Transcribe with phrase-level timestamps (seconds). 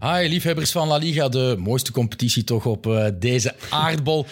[0.00, 4.26] Hi, liefhebbers van La Liga, de mooiste competitie toch op uh, deze aardbol.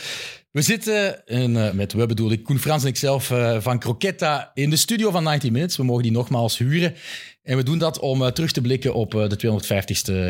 [0.51, 4.51] We zitten, en, uh, met we bedoel ik Koen Frans en ikzelf uh, van Croquetta
[4.55, 5.77] in de studio van 90 Minutes.
[5.77, 6.95] We mogen die nogmaals huren.
[7.43, 9.63] En we doen dat om terug te blikken op de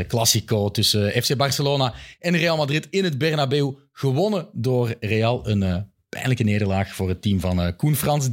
[0.02, 3.72] 250ste Classico tussen FC Barcelona en Real Madrid in het Bernabeu.
[3.93, 5.48] Gewonnen door Real.
[5.48, 8.26] Een pijnlijke nederlaag voor het team van Koen Frans.
[8.26, 8.30] 3-1.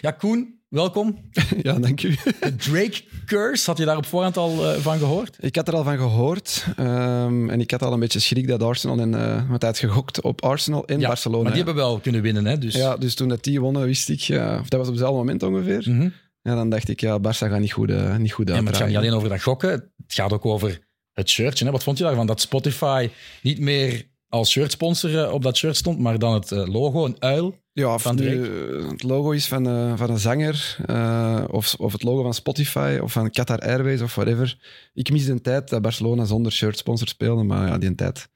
[0.00, 1.16] Ja, Koen, Welkom.
[1.62, 2.16] Ja, dank u.
[2.40, 5.36] De Drake Curse, had je daar op voorhand al uh, van gehoord?
[5.40, 6.66] Ik had er al van gehoord.
[6.80, 10.20] Um, en ik had al een beetje schrik dat Arsenal en uh, wat tijd gegokt
[10.20, 11.42] op Arsenal in ja, Barcelona.
[11.42, 12.58] Maar die hebben wel kunnen winnen, hè?
[12.58, 12.74] Dus...
[12.74, 15.42] Ja, dus toen dat die wonnen, wist ik, uh, of dat was op hetzelfde moment
[15.42, 15.84] ongeveer.
[15.86, 16.12] Mm -hmm.
[16.42, 18.76] Ja, dan dacht ik, ja, Barça gaat niet goed, uh, niet goed ja, maar het
[18.76, 20.78] gaat niet alleen over dat gokken, het gaat ook over
[21.12, 21.64] het shirtje.
[21.64, 21.70] Hè?
[21.70, 22.26] Wat vond je daarvan?
[22.26, 23.10] Dat Spotify
[23.42, 27.58] niet meer als shirtsponsor op dat shirt stond, maar dan het logo, een uil.
[27.78, 28.46] Ja, van nu,
[28.88, 32.98] het logo is van, uh, van een zanger, uh, of, of het logo van Spotify,
[33.02, 34.58] of van Qatar Airways, of whatever.
[34.94, 38.28] Ik mis de tijd dat Barcelona zonder shirtsponsor speelde, maar ja, die tijd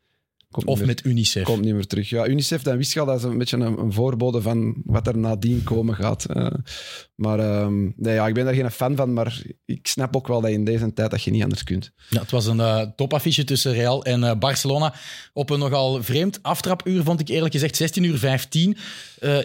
[0.53, 1.45] Komt of meer, met UNICEF.
[1.45, 2.09] Komt niet meer terug.
[2.09, 5.07] Ja, UNICEF, dan wist je al, dat is een beetje een, een voorbode van wat
[5.07, 6.27] er nadien komen gaat.
[6.37, 6.47] Uh,
[7.15, 10.41] maar um, nee, ja, ik ben daar geen fan van, maar ik snap ook wel
[10.41, 11.93] dat in deze tijd dat je niet anders kunt.
[12.09, 14.95] Ja, het was een uh, topaffiche tussen Real en uh, Barcelona.
[15.33, 18.77] Op een nogal vreemd aftrapuur vond ik eerlijk gezegd 16 uur 15.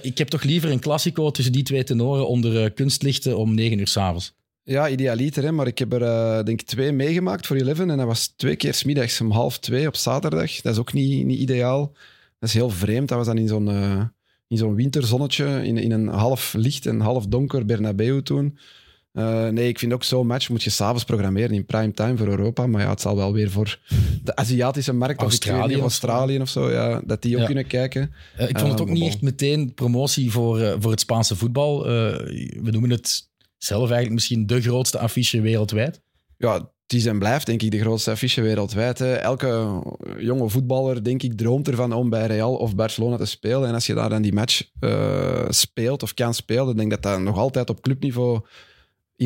[0.02, 3.88] ik heb toch liever een klassico tussen die twee tenoren onder kunstlichten om 9 uur
[3.88, 4.36] s'avonds.
[4.70, 5.52] Ja, idealiter, hè?
[5.52, 7.90] maar ik heb er uh, denk ik twee meegemaakt voor Eleven.
[7.90, 10.62] En dat was twee keer smiddags om half twee op zaterdag.
[10.62, 11.94] Dat is ook niet, niet ideaal.
[12.40, 13.08] Dat is heel vreemd.
[13.08, 14.02] Dat was dan in zo'n uh,
[14.48, 18.58] in zo'n winterzonnetje, in, in een half licht en half donker Bernabeu toen.
[19.14, 22.28] Uh, nee, ik vind ook zo'n match moet je s'avonds programmeren in prime time voor
[22.28, 22.68] Europa.
[22.68, 23.80] Maar ja, het zal wel weer voor
[24.24, 27.46] de Aziatische markt, Australië of, Australië of zo, ja, dat die ook ja.
[27.46, 28.14] kunnen kijken.
[28.40, 31.84] Uh, ik vond het ook niet echt meteen promotie voor, voor het Spaanse voetbal.
[31.84, 33.27] we noemen het
[33.58, 36.02] zelf eigenlijk misschien de grootste affiche wereldwijd?
[36.38, 36.54] Ja,
[36.88, 39.02] het is en blijft denk ik de grootste affiche wereldwijd.
[39.02, 39.82] Elke
[40.18, 43.68] jonge voetballer, denk ik, droomt ervan om bij Real of Barcelona te spelen.
[43.68, 47.12] En als je daar dan die match uh, speelt of kan spelen, denk ik dat
[47.12, 48.42] dat nog altijd op clubniveau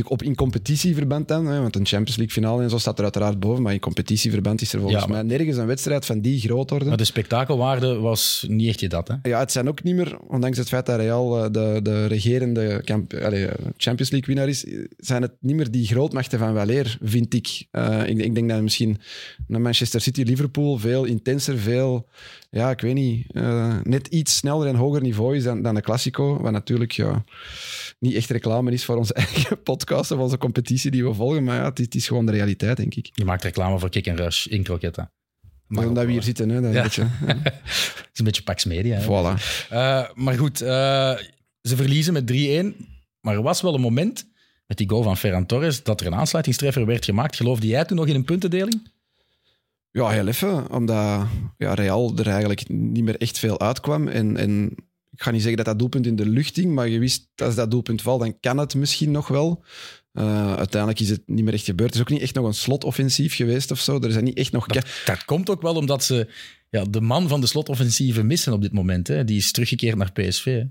[0.07, 3.39] op in competitieverband dan, hè, want een Champions League finale en zo staat er uiteraard
[3.39, 6.39] boven, maar in competitieverband is er volgens ja, maar, mij nergens een wedstrijd van die
[6.39, 6.85] grootorde.
[6.85, 9.15] Maar de spektakelwaarde was niet echt je dat, hè?
[9.29, 12.83] Ja, het zijn ook niet meer, ondanks het feit dat Real eh, de, de regerende
[13.23, 14.65] allez, Champions League winnaar is,
[14.97, 17.65] zijn het niet meer die grootmachten van weleer, vind ik.
[17.71, 18.17] Uh, ik.
[18.17, 18.97] Ik denk dat misschien
[19.47, 22.07] naar Manchester City, Liverpool veel intenser, veel,
[22.51, 25.81] ja, ik weet niet, uh, net iets sneller en hoger niveau is dan, dan de
[25.81, 27.23] Classico, wat natuurlijk, ja
[28.01, 31.43] niet echt reclame is voor onze eigen podcast of onze competitie die we volgen.
[31.43, 33.09] Maar ja, het, het is gewoon de realiteit, denk ik.
[33.13, 35.11] Je maakt reclame voor Kick en Rush in Croquetta.
[35.67, 36.81] Maar omdat we hier zitten, hè, dat ja.
[36.81, 37.35] beetje, ja.
[38.13, 38.97] is een beetje Pax Media.
[38.97, 39.41] Hè, voilà.
[39.71, 40.67] Uh, maar goed, uh,
[41.61, 42.35] ze verliezen met 3-1.
[43.21, 44.25] Maar er was wel een moment
[44.67, 47.35] met die goal van Ferran Torres dat er een aansluitingstreffer werd gemaakt.
[47.35, 48.90] Geloofde jij toen nog in een puntendeling?
[49.91, 50.71] Ja, heel even.
[50.71, 54.07] Omdat ja, Real er eigenlijk niet meer echt veel uitkwam.
[54.07, 54.75] En, en
[55.11, 57.55] ik ga niet zeggen dat dat doelpunt in de lucht hing, maar je wist als
[57.55, 59.63] dat doelpunt valt, dan kan het misschien nog wel.
[60.13, 61.89] Uh, uiteindelijk is het niet meer echt gebeurd.
[61.89, 63.99] Het is ook niet echt nog een slotoffensief geweest of zo.
[63.99, 64.67] Er zijn niet echt nog...
[64.67, 66.27] Dat, dat komt ook wel omdat ze
[66.69, 69.07] ja, de man van de slotoffensieven missen op dit moment.
[69.07, 69.23] Hè.
[69.23, 70.45] Die is teruggekeerd naar PSV.
[70.45, 70.63] Hè.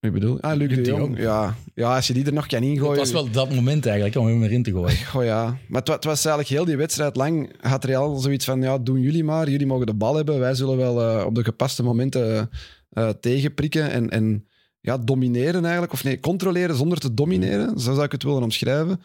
[0.00, 1.00] Ik bedoel, ah, Luc, Luc de, Jong.
[1.00, 1.18] Jong.
[1.18, 1.56] Ja.
[1.74, 2.90] ja, als je die er nog kan ingooien.
[2.90, 4.98] Het was wel dat moment eigenlijk om hem erin te gooien.
[5.16, 7.52] Oh ja, maar het, het, was eigenlijk heel die wedstrijd lang.
[7.60, 9.50] Had Real zoiets van: ja, doen jullie maar.
[9.50, 10.38] Jullie mogen de bal hebben.
[10.38, 12.50] Wij zullen wel uh, op de gepaste momenten
[12.92, 14.46] uh, tegenprikken en, en
[14.80, 15.92] ja, domineren eigenlijk.
[15.92, 17.78] Of nee, controleren zonder te domineren.
[17.78, 19.00] Zo zou ik het willen omschrijven.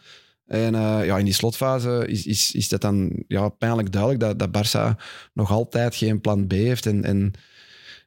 [0.46, 4.38] En uh, ja, in die slotfase is, is, is dat dan ja, pijnlijk duidelijk dat,
[4.38, 5.00] dat Barça
[5.32, 6.86] nog altijd geen plan B heeft.
[6.86, 7.32] En, en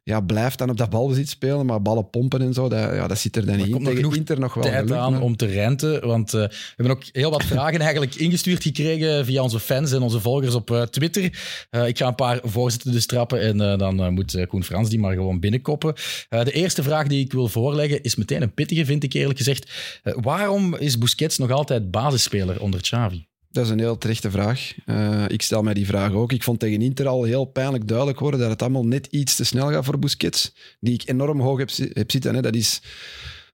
[0.03, 3.17] ja, blijft dan op dat balbezit spelen, maar ballen pompen en zo, dat, ja, dat
[3.17, 3.83] zit er dan niet in.
[3.83, 6.95] Tegen nog Inter nog wel tijd geluk, aan om te renten, want uh, we hebben
[6.95, 10.81] ook heel wat vragen eigenlijk ingestuurd gekregen via onze fans en onze volgers op uh,
[10.81, 11.23] Twitter.
[11.71, 15.13] Uh, ik ga een paar voorzitten dus trappen en dan moet Koen Frans die maar
[15.13, 15.93] gewoon binnenkoppen.
[16.29, 19.71] de eerste vraag die ik wil voorleggen is meteen een pittige, vind ik eerlijk gezegd.
[20.03, 23.28] waarom is Busquets nog altijd basisspeler onder Xavi?
[23.51, 24.73] Dat is een heel terechte vraag.
[24.85, 26.31] Uh, ik stel mij die vraag ook.
[26.31, 29.43] Ik vond tegen Inter al heel pijnlijk duidelijk worden dat het allemaal net iets te
[29.43, 32.35] snel gaat voor Busquets, die ik enorm hoog heb, heb zitten.
[32.35, 32.41] Hè.
[32.41, 32.81] Dat is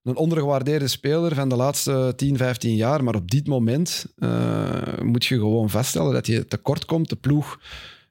[0.03, 3.03] een ondergewaardeerde speler van de laatste 10, 15 jaar.
[3.03, 7.09] Maar op dit moment uh, moet je gewoon vaststellen dat je tekort komt.
[7.09, 7.59] De ploeg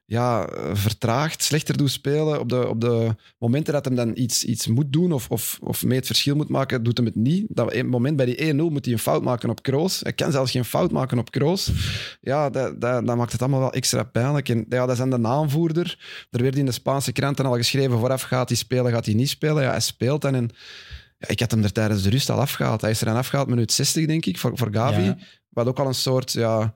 [0.07, 2.39] ja, vertraagt, slechter doet spelen.
[2.39, 5.83] Op de, op de momenten dat hem dan iets, iets moet doen of, of, of
[5.83, 7.45] mee het verschil moet maken, doet hem het niet.
[7.49, 9.99] Dat moment bij die 1-0 moet hij een fout maken op Kroos.
[9.99, 11.71] Hij kan zelfs geen fout maken op Kroos.
[12.21, 14.49] Ja, dat, dat, dat maakt het allemaal wel extra pijnlijk.
[14.49, 15.99] En ja, dat is dan de aanvoerder.
[16.31, 19.29] Er werd in de Spaanse kranten al geschreven, vooraf gaat hij spelen, gaat hij niet
[19.29, 19.63] spelen.
[19.63, 20.49] Ja, hij speelt dan en...
[21.17, 22.81] Ja, ik had hem er tijdens de rust al afgehaald.
[22.81, 25.01] Hij is er aan afgehaald, minuut 60, denk ik, voor, voor Gavi.
[25.01, 25.17] Ja.
[25.49, 26.31] Wat ook al een soort...
[26.31, 26.75] Ja,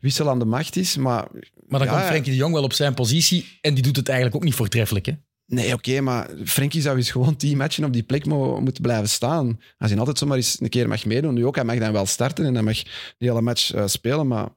[0.00, 0.96] wissel aan de macht is.
[0.96, 1.26] Maar,
[1.68, 2.04] Maar dan Ja, komt.
[2.06, 5.06] Frenkie de Jong wel op zijn positie en die doet het eigenlijk ook niet voortreffelijk.
[5.06, 5.12] Hè?
[5.46, 9.08] nee, oké, maar Frenkie zou eens gewoon tien matchen op die plek mo- moeten blijven
[9.08, 9.60] staan.
[9.78, 11.34] Als hij altijd zomaar eens een keer mag meedoen.
[11.34, 12.82] Nu ook, hij mag dan wel starten en hij mag
[13.18, 14.48] die hele match eh, spelen, maar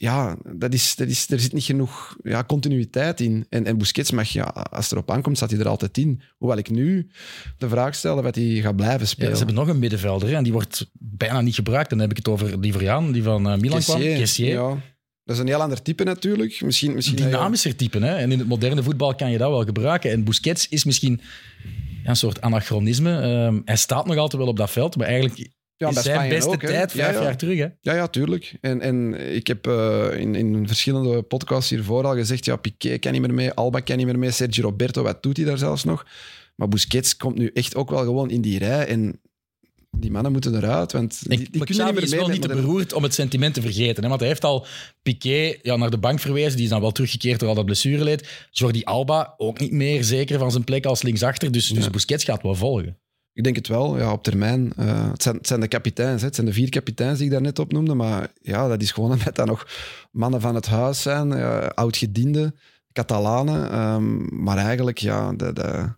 [0.00, 3.46] ja, dat is, dat is, er zit niet genoeg ja, continuïteit in.
[3.48, 6.22] En, en Busquets mag, ja, als het erop aankomt, staat hij er altijd in.
[6.38, 7.10] Hoewel ik nu
[7.58, 9.30] de vraag stel wat hij gaat blijven Ja, spelen.
[9.32, 11.90] ze hebben nog een middenvelder hè, en die wordt bijna niet gebruikt.
[11.90, 13.96] Dan heb ik het over Livriaan, die van eh, Milan kwam.
[13.96, 14.52] Kessier, Kessier.
[14.52, 14.68] Ja.
[15.24, 16.60] Dat is een heel ander type natuurlijk.
[16.60, 17.98] Misschien, misschien Dynamischer type.
[17.98, 18.16] Hè?
[18.16, 20.10] En in het moderne voetbal kan je dat wel gebruiken.
[20.10, 21.20] En Busquets is misschien
[22.04, 23.20] een soort anachronisme.
[23.20, 25.50] Ehm, hij staat nog altijd wel op dat veld, maar eigenlijk
[25.80, 27.22] Ja, is zijn beste ook, tijd vijf ja.
[27.22, 27.58] jaar terug.
[27.58, 27.66] Hè?
[27.80, 28.54] Ja, ja, tuurlijk.
[28.60, 33.12] En, en ik heb eh, in, in verschillende podcasts hiervoor al gezegd, ja, Piqué kan
[33.12, 35.84] niet meer mee, Alba kan niet meer mee, Sergio Roberto, wat doet hij daar zelfs
[35.84, 36.06] nog?
[36.56, 39.20] Maar Busquets komt nu echt ook wel gewoon in die rij en
[39.90, 42.92] die mannen moeten eruit, want die, kunnen niet is meer wel mee niet te beroerd
[42.92, 44.02] om het sentiment te vergeten.
[44.02, 44.08] Hè?
[44.08, 44.66] Want hij heeft al
[45.02, 46.54] Piqué ja, naar de bank verwezen.
[46.54, 48.48] Die is dan wel teruggekeerd door al dat blessure leed.
[48.50, 51.52] Jordi Alba ook niet meer zeker van zijn plek als linksachter.
[51.52, 51.90] Dus, dus.
[51.90, 52.98] Busquets gaat wel volgen.
[53.32, 54.72] Ik denk het wel, ja, op termijn.
[54.76, 56.26] Eh, het, zijn, zijn de kapiteins, hè.
[56.26, 59.10] het zijn de vier kapiteins die ik daar net opnoemde, maar ja, dat is gewoon
[59.18, 59.66] omdat dat nog
[60.12, 62.54] mannen van het huis zijn, eh, oud-gedienden,
[62.92, 65.92] Catalanen, ehm, maar eigenlijk, ja, de, de,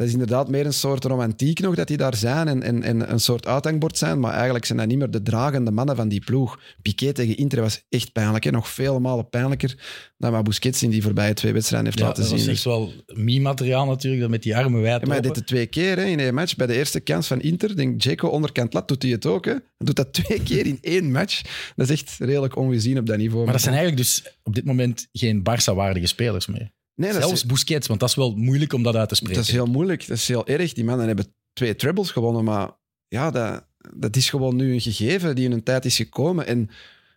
[0.00, 3.12] dat is inderdaad meer een soort romantiek nog dat die daar zijn en, en, en
[3.12, 6.24] een soort uithangbord zijn, maar eigenlijk zijn dat niet meer de dragende mannen van die
[6.24, 6.60] ploeg.
[6.82, 8.50] Piqué tegen Inter was echt pijnlijk, hè.
[8.50, 9.78] nog vele malen pijnlijker
[10.18, 12.38] dan wat Busquets in die voorbije twee wedstrijden heeft Ja, laten dat zien.
[12.38, 15.46] was echt wel meme-materiaal natuurlijk, dat met die armen wijd Ja, maar hij deed het
[15.46, 16.56] twee keer hè, in één match.
[16.56, 19.44] Bij de eerste kans van Inter, denk Jaco onderkant lat, doet hij het ook.
[19.44, 19.52] Hè.
[19.52, 21.42] Hij doet dat twee keer in één match.
[21.76, 23.44] Dat is echt redelijk ongezien op dat niveau.
[23.44, 26.70] Maar dat zijn eigenlijk dus op dit moment geen Barça-waardige spelers meer.
[27.00, 29.36] Nee, Zelfs is, Busquets, want dat is wel moeilijk om dat uit te spreken.
[29.36, 30.06] dat is heel moeilijk.
[30.06, 30.72] Dat is heel erg.
[30.72, 32.70] Die mannen hebben twee trebles gewonnen, maar
[33.08, 36.46] ja, dat, dat is gewoon nu een gegeven die in een tijd is gekomen.
[36.46, 36.70] En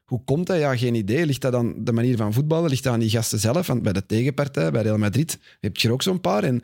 [0.06, 0.60] hoe komt dat?
[0.60, 1.26] Ja, geen idee.
[1.26, 2.70] Ligt dat aan de manier van voetballen?
[2.70, 3.68] Ligt dat aan die gasten zelf?
[3.68, 6.44] Want bij de tegenpartij, bij Real Madrid, heb je er ook zo'n paar.
[6.44, 6.64] En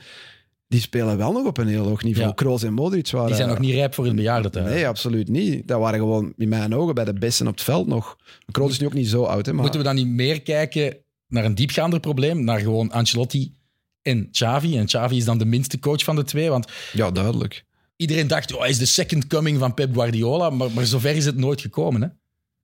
[0.68, 2.28] die spelen wel nog op een heel hoog niveau.
[2.28, 2.34] Ja.
[2.34, 3.28] Kroos en Modric waren...
[3.28, 4.74] Die zijn nog niet rijp voor het bejaardentehuis.
[4.74, 5.68] Nee, absoluut niet.
[5.68, 8.18] Dat waren gewoon in mijn ogen bij de besten op het veld nog.
[8.52, 10.98] Kroos is nu ook niet zo oud, hè, maar Moeten we dan niet meer kijken
[11.30, 12.44] naar een diepgaander probleem?
[12.44, 13.54] Naar gewoon Ancelotti
[14.02, 14.78] en Xavi.
[14.78, 16.50] En Xavi is dan de minste coach van de twee.
[16.50, 17.66] Want ja, duidelijk.
[17.96, 20.50] iedereen dacht, oh, hij is de second coming van Pep Guardiola.
[20.50, 22.02] Maar, maar zover is het nooit gekomen.
[22.02, 22.08] Hè?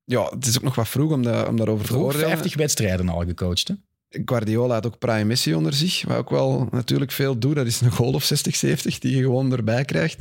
[0.05, 2.27] Ja, het is ook nog wat vroeg om, da- om daarover te Vroeg oordelen.
[2.27, 3.67] 50 wedstrijden al gecoacht.
[3.67, 3.73] Hè?
[4.25, 7.55] Guardiola had ook Prime Messi onder zich, wat ook wel natuurlijk veel doet.
[7.55, 10.19] Dat is een goal of 60, 70 die je gewoon erbij krijgt.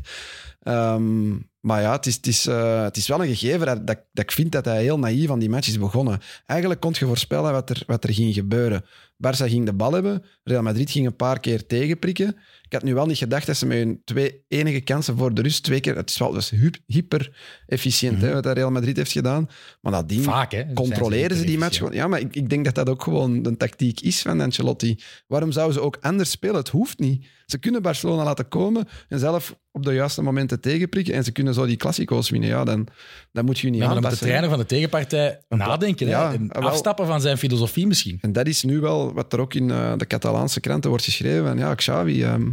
[0.62, 1.32] Ehm,
[1.64, 4.32] maar ja, het is, het, is, eh, het is wel een gegeven dat, dat, ik
[4.32, 6.20] vind dat hij heel naïef aan die match is begonnen.
[6.46, 8.84] Eigenlijk kon je voorspellen wat er, wat er ging gebeuren.
[9.16, 12.36] Barça ging de bal hebben, Real Madrid ging een paar keer tegenprikken.
[12.62, 15.42] Ik had nu wel niet gedacht dat ze met hun twee enige kansen voor de
[15.42, 15.96] rust twee keer...
[15.96, 16.52] Het is wel dus
[16.86, 19.48] hyper efficiënt hè, wat dat Real Madrid heeft gedaan.
[19.80, 20.72] Maar nadien Vaak, hè?
[20.72, 21.92] controleren ze die match gewoon.
[21.92, 24.98] Ja, maar ik, ik denk dat dat ook gewoon de tactiek is van Ancelotti.
[25.26, 26.56] Waarom zouden ze ook anders spelen?
[26.56, 27.26] Het hoeft niet.
[27.46, 31.54] Ze kunnen Barcelona laten komen en zelf op de juiste momenten tegenprikken en ze kunnen
[31.54, 32.48] zo die klassico's winnen.
[32.48, 32.86] Ja, dan,
[33.32, 34.26] dan moet je niet Ja, maar dan moet de aanpassen.
[34.26, 36.06] trainer van de tegenpartij Een nadenken.
[36.06, 36.34] Ja, hè?
[36.34, 38.18] En afstappen van zijn filosofie misschien.
[38.20, 41.46] En dat is nu wel wat er ook in eh, de Catalaanse kranten wordt geschreven.
[41.46, 42.50] En ja, Xavi, ehm,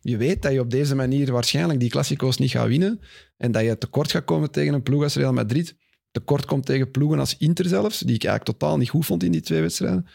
[0.00, 3.00] je weet dat je op deze manier waarschijnlijk die klassico's niet gaat winnen
[3.36, 5.76] en dat je tekort gaat komen tegen een ploeg als Real Madrid.
[6.10, 9.32] Tekort komt tegen ploegen als Inter zelfs, die ik eigenlijk totaal niet goed vond in
[9.32, 10.06] die twee wedstrijden.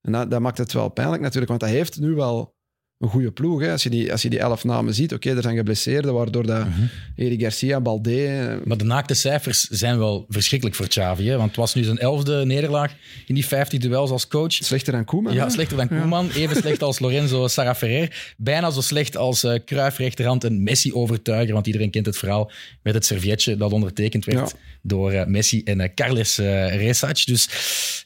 [0.00, 2.54] En dat, dat maakt het wel pijnlijk natuurlijk, want hij heeft nu wel
[3.00, 3.60] een goede ploeg.
[3.60, 3.70] Hè.
[3.72, 6.58] Als, je die, als je die elf namen ziet, oké, er zijn geblesseerden, waardoor dat
[6.68, 6.80] Mhm.
[7.16, 8.26] Eric Garcia, Balde...
[8.26, 11.28] eh, Maar de naakte cijfers zijn wel verschrikkelijk voor Xavi.
[11.28, 11.36] Hè?
[11.36, 12.94] Want het was nu zijn elfde nederlaag
[13.26, 14.52] in die 50 duels als coach.
[14.52, 15.32] Slechter dan Koeman.
[15.34, 15.50] Ja, hè?
[15.50, 16.30] slechter dan Koeman.
[16.30, 18.34] Even slecht als Lorenzo Sarra Ferrer.
[18.36, 21.54] Bijna zo slecht als eh Cruyff rechterhand en Messi overtuiger.
[21.54, 22.50] Want iedereen kent het verhaal
[22.82, 24.56] met het servietje dat ondertekend werd Ja.
[24.82, 27.24] door eh, Messi en eh, Carles eh Resac.
[27.26, 27.48] Dus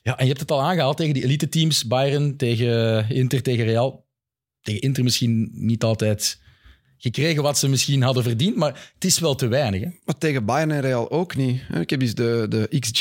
[0.03, 1.87] ja, en je hebt het al aangehaald tegen die elite teams.
[1.87, 4.04] Bayern tegen Inter, tegen Real.
[4.64, 6.40] Tegen Inter misschien niet altijd
[6.99, 8.56] gekregen wat ze misschien hadden verdiend.
[8.56, 9.80] Maar het is wel te weinig.
[9.83, 9.88] Hè?
[10.04, 11.61] Maar tegen Bayern en Real ook niet.
[11.80, 12.99] Ik heb eens de, de XG,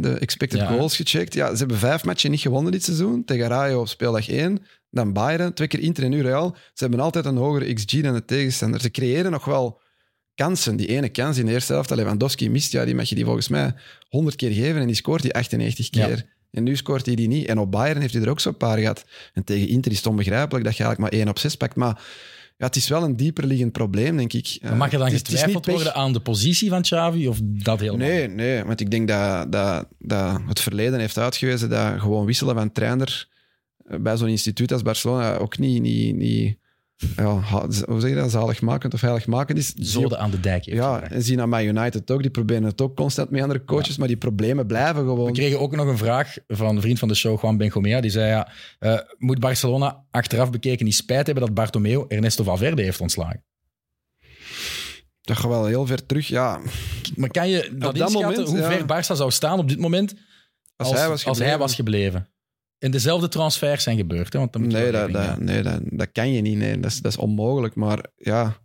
[0.00, 0.66] de expected Ja.
[0.66, 1.34] goals, gecheckt.
[1.34, 3.24] Ja, ze hebben vijf matchen niet gewonnen dit seizoen.
[3.24, 4.58] Tegen Rayo op speeldag 1,
[4.90, 6.56] dan Bayern, twee keer Inter en nu Real.
[6.56, 8.80] Ze hebben altijd een hogere XG dan de tegenstander.
[8.80, 9.80] Ze creëren nog wel
[10.34, 10.76] kansen.
[10.76, 13.24] Die ene kans in de eerste helft, dat Lewandowski mist, ja, die mag je die
[13.24, 13.74] volgens mij
[14.08, 16.08] 100 keer geven en die scoort die 98 Ja.
[16.54, 17.46] En nu scoort hij die niet.
[17.46, 19.04] En op Bayern heeft hij er ook zo'n paar gehad.
[19.32, 21.76] En tegen Inter is het onbegrijpelijk dat je eigenlijk maar 1 op 6 pakt.
[21.76, 22.02] Maar
[22.56, 24.58] ja, het is wel een dieper liggend probleem, denk ik.
[24.62, 25.74] Maar mag er dan Het is- het is getwijfeld pech.
[25.74, 27.28] worden aan de positie van Xavi?
[27.28, 28.06] Of dat helemaal?
[28.06, 32.54] Nee, nee, want ik denk dat, dat, dat het verleden heeft uitgewezen dat gewoon wisselen
[32.54, 33.28] van trainer
[33.86, 36.56] eh, bij zo'n instituut als Barcelona ook niet, niet, niet
[37.16, 37.40] ja,
[37.86, 39.72] hoe zeg je dat, zaligmakend of heiligmakend is.
[39.74, 42.22] Zoden aan de dijk heeft Ja, en zien aan Man United ook.
[42.22, 45.26] Die proberen het ook constant met andere coaches, maar die problemen blijven gewoon.
[45.26, 48.00] We kregen ook nog een vraag van een vriend van de show, Juan Benjomea.
[48.00, 52.82] Die zei, ja, eh, moet Barcelona achteraf bekeken niet spijt hebben dat Bartomeu Ernesto Valverde
[52.82, 53.44] heeft ontslagen?
[55.20, 56.28] Dat gaat wel heel ver terug.
[56.28, 56.60] Ja,
[57.16, 58.70] Maar kan je dat, dat moment, hoe ja.
[58.70, 60.14] ver Barça zou staan op dit moment
[60.76, 62.28] als, als, hij was als hij was gebleven?
[62.84, 64.32] En dezelfde transfers zijn gebeurd.
[64.32, 64.38] Hè?
[64.38, 66.56] Want dan moet Nee, dat, dat, nee dat, dat kan je niet.
[66.56, 66.80] Nee.
[66.80, 67.74] Dat, is, dat is onmogelijk.
[67.74, 68.56] Maar ja,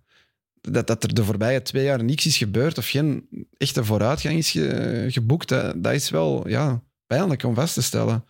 [0.61, 4.51] dat, dat er de voorbije twee jaar niks is gebeurd of geen echte vooruitgang is
[4.51, 8.25] ge- geboekt, dat, dat is wel ja, pijnlijk om vast te stellen.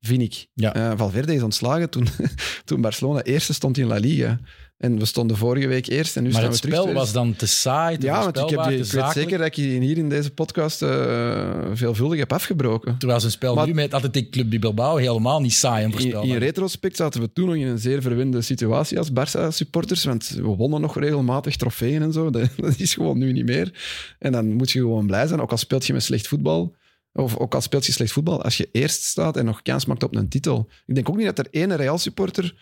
[0.00, 0.46] Vind ik.
[0.54, 0.74] Ja.
[0.74, 2.06] Eh, Valverde is ontslagen toen,
[2.64, 4.38] toen Barcelona eerste stond in La Liga.
[4.76, 6.82] En we stonden vorige week eerst en nu maar staan het we terug.
[6.82, 9.46] spel was dan te saai, te Ja, want ik, heb die, ik weet zeker dat
[9.46, 12.98] ik je hier in deze podcast eh, veelvuldig heb afgebroken.
[12.98, 15.92] Terwijl zijn spel Maar- nu met Athletic Club de Bilbao helemaal niet saai en In,
[15.92, 16.28] voorspelbaar.
[16.30, 20.42] in retrospect zaten we toen nog in een zeer verwende situatie als Barça-supporters, want we
[20.42, 22.30] wonnen nog regelmatig trofeeën en zo.
[22.36, 23.72] Dat, dat is gewoon nu niet meer.
[24.18, 26.74] En dan moet je gewoon blij zijn, ook al speelt je met slecht voetbal,
[27.12, 30.02] of ook al speelt je slecht voetbal, als je eerst staat en nog kans maakt
[30.02, 30.68] op een titel.
[30.86, 32.54] Ik denk ook niet dat er ene Real-supporter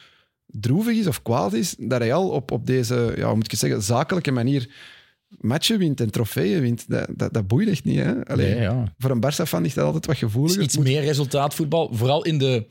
[0.47, 3.83] droevig is of kwaad is dat Real op, op deze, ja, hoe moet ik zeggen,
[3.83, 4.69] zakelijke manier
[5.29, 6.85] matchen wint en trofeeën wint.
[6.89, 7.99] Dat, dat, dat boeit echt niet.
[7.99, 8.25] Hè?
[8.27, 8.95] Allee, Nee, ja.
[8.99, 10.59] Voor een Barça-fan is dat altijd wat gevoeliger.
[10.61, 11.91] is iets moet- meer resultaatvoetbal.
[11.95, 12.67] Vooral in de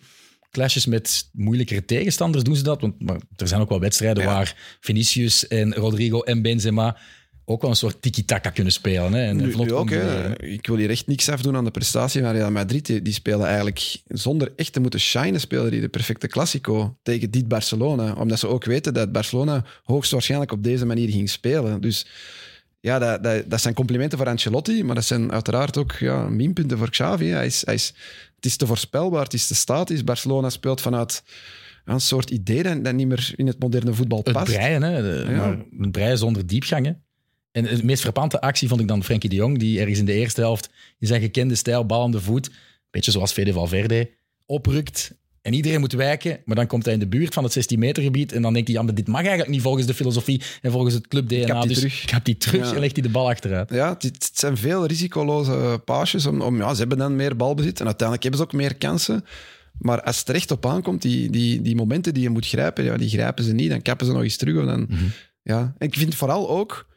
[0.52, 2.82] clashes met moeilijkere tegenstanders doen ze dat.
[2.82, 4.30] Want maar er zijn ook wel wedstrijden Ja.
[4.30, 6.98] waar Vinicius en Rodrigo en Benzema
[7.46, 9.14] ook wel een soort tiki-taka kunnen spelen.
[9.14, 9.98] Hè, en Nu, vlot nu ook, hè.
[10.00, 10.52] combineren.
[10.54, 12.86] ik wil hier echt niks afdoen aan de prestatie van Real Madrid.
[12.86, 17.32] Die, die spelen eigenlijk zonder echt te moeten shinen, spelen die de perfecte Classico tegen
[17.32, 18.14] dit Barcelona.
[18.14, 21.82] Omdat ze ook weten dat Barcelona hoogstwaarschijnlijk op deze manier ging spelen.
[21.82, 22.06] Dus
[22.80, 26.78] ja, dat, dat, dat zijn complimenten voor Ancelotti, maar dat zijn uiteraard ook ja, minpunten
[26.78, 27.26] voor Xavi.
[27.26, 27.94] Hij is, hij is,
[28.36, 30.04] het is te voorspelbaar, het is te statisch.
[30.04, 31.24] Barcelona speelt vanuit
[31.86, 34.46] een soort idee dat, dat niet meer in het moderne voetbal Het past.
[34.54, 35.02] breien, hè.
[35.02, 35.38] De- Ja.
[35.38, 36.86] maar het breien zonder diepgang.
[36.86, 36.92] Hè.
[37.54, 40.14] En de meest frappante actie vond ik dan Frenkie de Jong, die ergens in de
[40.14, 40.70] eerste helft
[41.00, 42.50] in zijn gekende stijl, bal aan de voet,
[42.92, 44.10] beetje zoals Fede Valverde,
[44.46, 45.14] oprukt.
[45.42, 48.04] En iedereen moet wijken, maar dan komt hij in de buurt van het 16 meter
[48.04, 50.72] gebied en dan denkt hij, ja, maar dit mag eigenlijk niet volgens de filosofie en
[50.72, 51.38] volgens het club DNA.
[51.46, 52.04] heb die dus terug.
[52.04, 52.74] ik heb die terug Ja.
[52.74, 53.70] en legt hij de bal achteruit.
[53.70, 56.26] Ja, het, zijn veel risicoloze paasjes.
[56.26, 59.26] Om, om, ja, ze hebben dan meer balbezit en uiteindelijk hebben ze ook meer kansen.
[59.78, 62.84] Maar als het er echt op aankomt, die, die, die momenten die je moet grijpen,
[62.84, 63.70] ja, die grijpen ze niet.
[63.70, 64.58] Dan kappen ze nog eens terug.
[64.58, 65.04] Of dan, Mhm.
[65.42, 65.74] ja.
[65.78, 66.88] En ik vind vooral ook,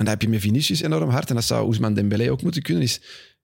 [0.00, 2.62] en dat heb je met Vinicius enorm hard, en dat zou Ousmane Dembélé ook moeten
[2.62, 3.00] kunnen, is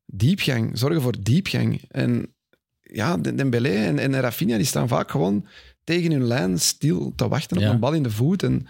[0.07, 0.79] diepgang.
[0.79, 1.83] Zorgen voor diepgang.
[1.89, 2.35] En
[2.81, 5.47] ja, De- Dembélé en, en Rafinha die staan vaak gewoon
[5.85, 8.43] tegen hun lijn stil te wachten op een bal in de voet.
[8.43, 8.67] En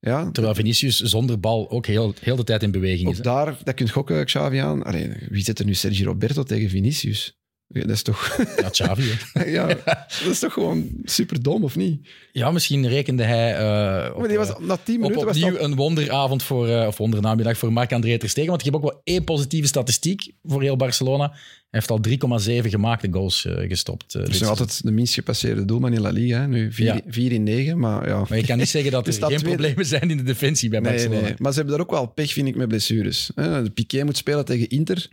[0.00, 3.18] ja, Terwijl Vinicius zonder bal ook heel, heel de tijd in beweging is.
[3.18, 4.82] ook daar, dat kunt gokken, Xavi aan.
[4.82, 7.37] Allee, wie zet er nu Sergio Roberto tegen Vinicius?
[7.68, 9.10] Ja, Dat is toch, Ja, Xavi.
[9.46, 12.08] ja, dat is toch gewoon super dom, of niet?
[12.32, 15.42] Ja, misschien rekende hij eh, op, Maar die was, eh, na tien op minuten was
[15.42, 18.48] opnieuw een wonderavond voor, eh, of wondernamiddag voor Marc-André Ter Stegen.
[18.50, 21.28] Want ik heb ook wel één positieve statistiek voor heel Barcelona.
[21.70, 24.04] Hij heeft al 3,7 gemaakte goals eh, gestopt.
[24.06, 26.40] eh, Dat dit is nog altijd de minst gepasseerde doelman in La Liga.
[26.40, 26.48] hè.
[26.48, 27.00] Nu 4 Ja.
[27.06, 28.24] vier in 9, maar ja.
[28.28, 29.44] Maar je kan niet zeggen dat Er geen tweede.
[29.44, 31.20] problemen zijn in de defensie bij Nee, Barcelona.
[31.20, 31.34] nee.
[31.38, 33.30] Maar ze hebben daar ook wel pech, vind ik, met blessures.
[33.34, 33.70] hè.
[33.70, 35.08] Piqué moet spelen tegen Inter.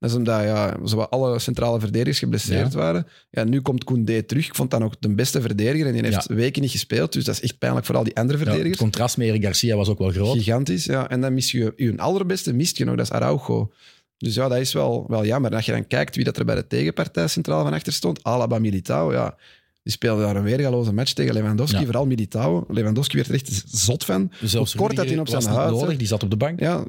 [0.00, 2.78] Dat is omdat ja, zowat alle centrale verdedigers geblesseerd Ja.
[2.78, 3.06] waren.
[3.30, 4.46] Ja, nu komt Koundé terug.
[4.46, 7.12] Ik vond dat nog de beste verdediger en die heeft weken niet gespeeld.
[7.12, 8.82] Dus dat is echt pijnlijk voor al die andere Ja, het verdedigers.
[8.82, 10.36] contrast met Eric Garcia was ook wel groot.
[10.36, 11.08] Gigantisch, ja.
[11.08, 13.72] En dan mis je je allerbeste, mist je nog, dat is Araujo.
[14.16, 15.50] Dus ja, dat is wel, wel jammer.
[15.50, 18.22] En als je dan kijkt wie dat er bij de tegenpartij centraal van achter stond,
[18.24, 19.36] Alaba Militao, ja,
[19.82, 21.84] die speelde daar een weergaloze match tegen Lewandowski, Ja.
[21.84, 22.64] vooral Militao.
[22.68, 24.32] Lewandowski werd er echt zot van.
[24.40, 26.60] Dus zelfs kort dat hij op zijn huid nodig, die zat op de bank.
[26.60, 26.84] Ja,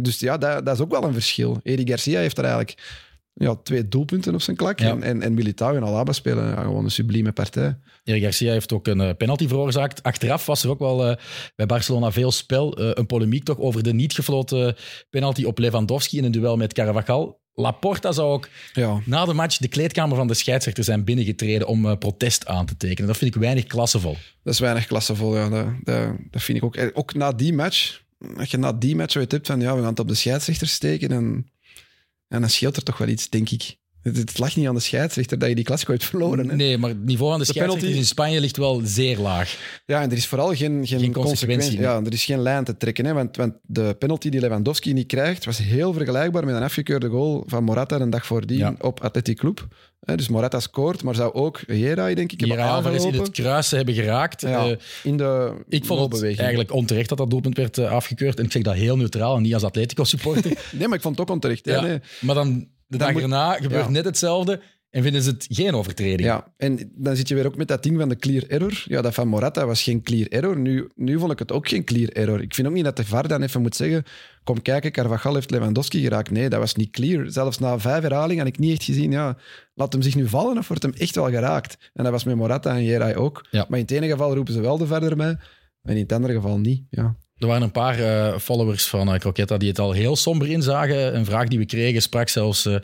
[0.00, 1.60] dus ja, dat, dat is ook wel een verschil.
[1.62, 2.80] Eri Garcia heeft er eigenlijk
[3.34, 4.78] ja, twee doelpunten op zijn klak.
[4.78, 4.90] Ja.
[4.90, 7.78] En, en, en Militao en Alaba spelen ja, gewoon een sublieme partij.
[8.04, 10.02] Eric Garcia heeft ook een eh, penalty veroorzaakt.
[10.02, 11.16] Achteraf was er ook wel eh,
[11.56, 12.76] bij Barcelona veel spel.
[12.76, 14.76] Eh, een polemiek toch over de niet gefloten
[15.10, 17.40] penalty op Lewandowski in een duel met Carvajal.
[17.54, 21.86] Laporta zou ook Ja, na de match de kleedkamer van de scheidsrechter zijn binnengetreden om
[21.86, 23.06] eh, protest aan te tekenen.
[23.06, 24.16] Dat vind ik weinig klassevol.
[24.42, 25.36] dat is weinig klassevol.
[25.36, 25.48] Ja.
[25.48, 26.90] Dat, dat, dat vind ik ook.
[26.92, 28.01] Ook na die match,
[28.36, 30.68] als je na die match zoiets hebt van ja, we gaan het op de scheidsrechter
[30.68, 31.50] steken, en,
[32.28, 33.76] en dan scheelt er toch wel iets, denk ik.
[34.02, 36.48] Het, het lag niet aan de scheidsrechter dat je die klassico hebt verloren.
[36.48, 36.56] Hè?
[36.56, 39.56] Nee, maar het niveau aan de, De scheidsrechters penalty- in Spanje ligt wel zeer laag.
[39.86, 41.80] Ja, en er is vooral geen, geen, Geen consequentie, nee.
[41.80, 43.04] Ja, er is geen lijn te trekken.
[43.04, 47.08] Hè, want, want de penalty die Lewandowski niet krijgt, was heel vergelijkbaar met een afgekeurde
[47.08, 48.74] goal van Morata een dag voordien Ja.
[48.80, 49.66] op Athletic Club.
[50.00, 53.94] Dus Morata scoort, maar zou ook Hera, denk ik, hebben Alvarez in het kruisen hebben
[53.94, 54.40] geraakt.
[54.40, 58.38] Ja, Eh, in de ik vond het eigenlijk onterecht dat dat doelpunt werd eh, afgekeurd.
[58.38, 60.52] En ik zeg dat heel neutraal en niet als Atletico-supporter.
[60.72, 61.64] Nee, maar ik vond het ook onterecht.
[61.66, 61.80] Ja.
[61.80, 61.98] Nee.
[62.20, 63.90] Maar dan de dag erna gebeurt ja.
[63.90, 64.60] net hetzelfde.
[64.90, 66.20] En vinden ze het geen overtreding.
[66.20, 68.84] Ja, en dan zit je weer ook met dat ding van de clear error.
[68.84, 70.58] Ja, dat van Morata was geen clear error.
[70.58, 72.42] Nu, nu vond ik het ook geen clear error.
[72.42, 74.04] Ik vind ook niet dat de VAR dan even moet zeggen
[74.44, 76.30] kom kijken, Carvajal heeft Lewandowski geraakt.
[76.30, 77.30] Nee, dat was niet clear.
[77.30, 79.36] Zelfs na vijf herhalingen had ik niet echt gezien, ja,
[79.74, 81.90] laat hem zich nu vallen of wordt hem echt wel geraakt?
[81.92, 83.46] En dat was met Morata en Jerai ook.
[83.50, 83.66] Ja.
[83.68, 85.36] Maar in het ene geval roepen ze wel de verder mee,
[85.82, 86.84] en in het andere geval niet.
[86.90, 87.16] Ja.
[87.42, 91.16] Er waren een paar eh, followers van uh, Croquetta die het al heel somber inzagen.
[91.16, 92.76] Een vraag die we kregen sprak zelfs uh,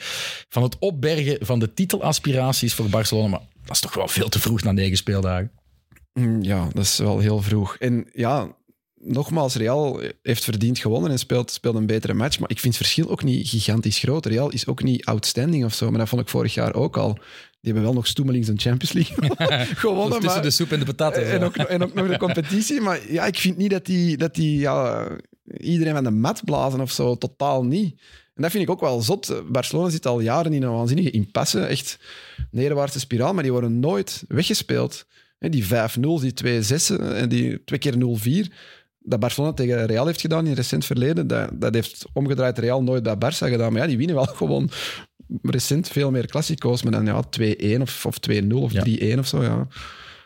[0.48, 3.28] van het opbergen van de titelaspiraties voor Barcelona.
[3.28, 5.50] Maar dat is toch wel veel te vroeg na negen speeldagen.
[6.12, 7.76] Mm, ja, dat is wel heel vroeg.
[7.76, 8.56] En ja,
[9.00, 12.38] nogmaals, Real heeft verdiend gewonnen en speelt, speelt een betere match.
[12.38, 14.26] Maar ik vind het verschil ook niet gigantisch groot.
[14.26, 15.90] Real is ook niet outstanding of zo.
[15.90, 17.12] Maar dat vond ik vorig jaar ook al.
[17.60, 20.20] Die hebben wel nog stoemelings een Champions League gewonnen.
[20.20, 21.30] tussen maar, de soep en de pataten.
[21.30, 22.80] En ook, en ook nog de competitie.
[22.80, 25.08] Maar ja, ik vind niet dat die, dat die ja,
[25.60, 27.16] iedereen van de mat blazen of zo.
[27.16, 28.00] Totaal niet.
[28.34, 29.42] En dat vind ik ook wel zot.
[29.50, 31.60] Barcelona zit al jaren in een waanzinnige impasse.
[31.60, 31.98] Echt
[32.50, 33.34] neerwaartse spiraal.
[33.34, 35.06] Maar die worden nooit weggespeeld.
[35.38, 35.68] Die 5-0,
[36.00, 37.94] die 2-6 en die twee keer
[38.48, 38.52] 0-4
[39.08, 43.02] dat Barcelona tegen Real heeft gedaan in recent verleden, dat, dat heeft omgedraaid Real nooit
[43.02, 43.72] bij Barça gedaan.
[43.72, 44.70] Maar ja, die winnen wel gewoon
[45.42, 47.22] recent veel meer klassico's, maar dan ja,
[47.78, 49.14] 2-1 of, of 2-0 of Ja.
[49.16, 49.42] 3-1 of zo.
[49.42, 49.66] Ja.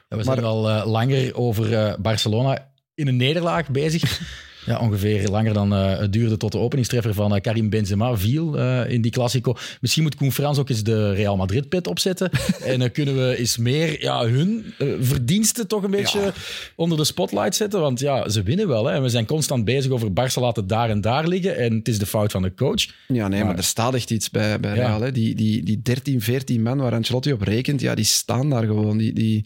[0.08, 4.02] Ja, we zijn Maar- al eh, langer over eh, Barcelona in een nederlaag bezig.
[4.66, 8.59] Ja, ongeveer langer dan eh, het duurde tot de openingstreffer van eh, Karim Benzema viel
[8.59, 9.54] eh, in die Classico.
[9.81, 12.31] Misschien moet Koen Frans ook eens de Real Madrid-pet opzetten.
[12.64, 14.64] en dan kunnen we eens meer ja, hun
[15.00, 16.33] verdiensten toch een beetje
[16.76, 17.81] onder de spotlight zetten.
[17.81, 18.87] Want ja, ze winnen wel.
[18.87, 18.95] Hè.
[18.95, 21.57] En we zijn constant bezig over Barça laten daar en daar liggen.
[21.57, 22.87] En het is de fout van de coach.
[23.09, 24.87] Ja, nee, maar, Maar- er staat echt iets bij, bij Ja.
[24.87, 25.00] Real.
[25.00, 25.12] Hè.
[25.12, 28.99] Die, die, die 13, 14 man waar Ancelotti op rekent, ja, die staan daar gewoon.
[28.99, 29.45] Die, die,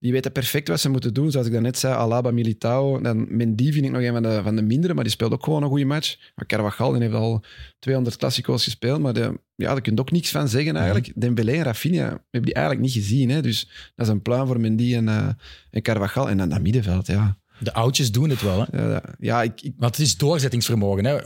[0.00, 1.30] die weten perfect wat ze moeten doen.
[1.30, 3.00] Zoals ik daarnet zei, Alaba, Militao.
[3.00, 5.44] Dan Mendy vind ik nog een van de, van de mindere, maar die speelt ook
[5.44, 6.16] gewoon een goede match.
[6.34, 7.44] Maar Carvajal die heeft al
[7.78, 11.12] 200 klassico's gespeeld, maar de, ja, daar kun je ook niks van zeggen eigenlijk.
[11.14, 13.30] Dembélé en Rafinha, hebben die eigenlijk niet gezien.
[13.30, 13.42] Hè.
[13.42, 15.28] Dus dat is een pluim voor Mendy en, eh,
[15.70, 16.28] en Carvajal.
[16.28, 17.38] En dan dat middenveld, ja.
[17.58, 18.66] De oudjes doen het wel.
[18.70, 18.82] Hè.
[18.82, 21.04] Ja, ja ik, ik, Want het is doorzettingsvermogen.
[21.04, 21.18] Hè.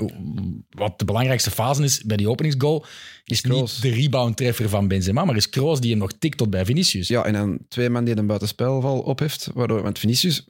[0.71, 2.85] Wat de belangrijkste fase is bij die openingsgoal,
[3.25, 3.83] is Kroos.
[3.83, 7.09] niet de rebound-treffer van Benzema, maar is Kroos die hem nog tikt tot bij Vinicius.
[7.09, 9.51] Ja, en dan twee man die een buitenspelval opheft.
[9.55, 10.47] Waardoor, want Vinicius,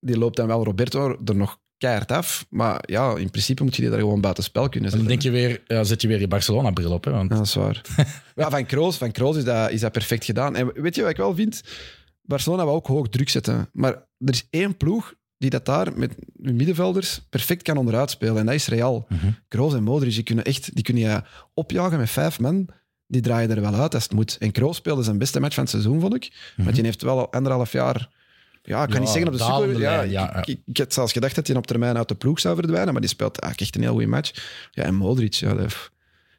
[0.00, 2.46] die loopt dan wel Roberto er nog keihard af.
[2.50, 5.20] Maar ja, in principe moet je die daar gewoon buitenspel kunnen En dan zetten.
[5.20, 7.04] denk je weer, ja, zet je weer je Barcelona-bril op.
[7.04, 7.80] Hè, want Ja, dat is waar.
[8.34, 10.56] ja, van Kroos, van Kroos is, dat, is dat perfect gedaan.
[10.56, 11.62] En weet je wat ik wel vind?
[12.22, 13.68] Barcelona wil ook hoog druk zetten.
[13.72, 18.36] Maar er is één ploeg die dat daar met hun middenvelders perfect kan onderuit spelen.
[18.36, 19.06] En dat is Real.
[19.08, 19.26] Mhm.
[19.48, 21.22] Kroos en Modric, die kunnen echt die kunnen je
[21.54, 22.68] opjagen met vijf man.
[23.06, 24.36] Die draaien er wel uit als het moet.
[24.38, 26.52] En Kroos speelde zijn beste match van het seizoen, vond ik.
[26.56, 28.08] Want die heeft wel al anderhalf jaar...
[28.62, 29.80] Ja, ik kan Ja, niet zeggen op de super...
[29.80, 30.44] Ja, ik, ja.
[30.44, 33.00] ik, ik had zelfs gedacht dat hij op termijn uit de ploeg zou verdwijnen, maar
[33.02, 34.30] die speelt eigenlijk echt een heel goede match.
[34.72, 35.90] Ja, en Modric, ja, dat,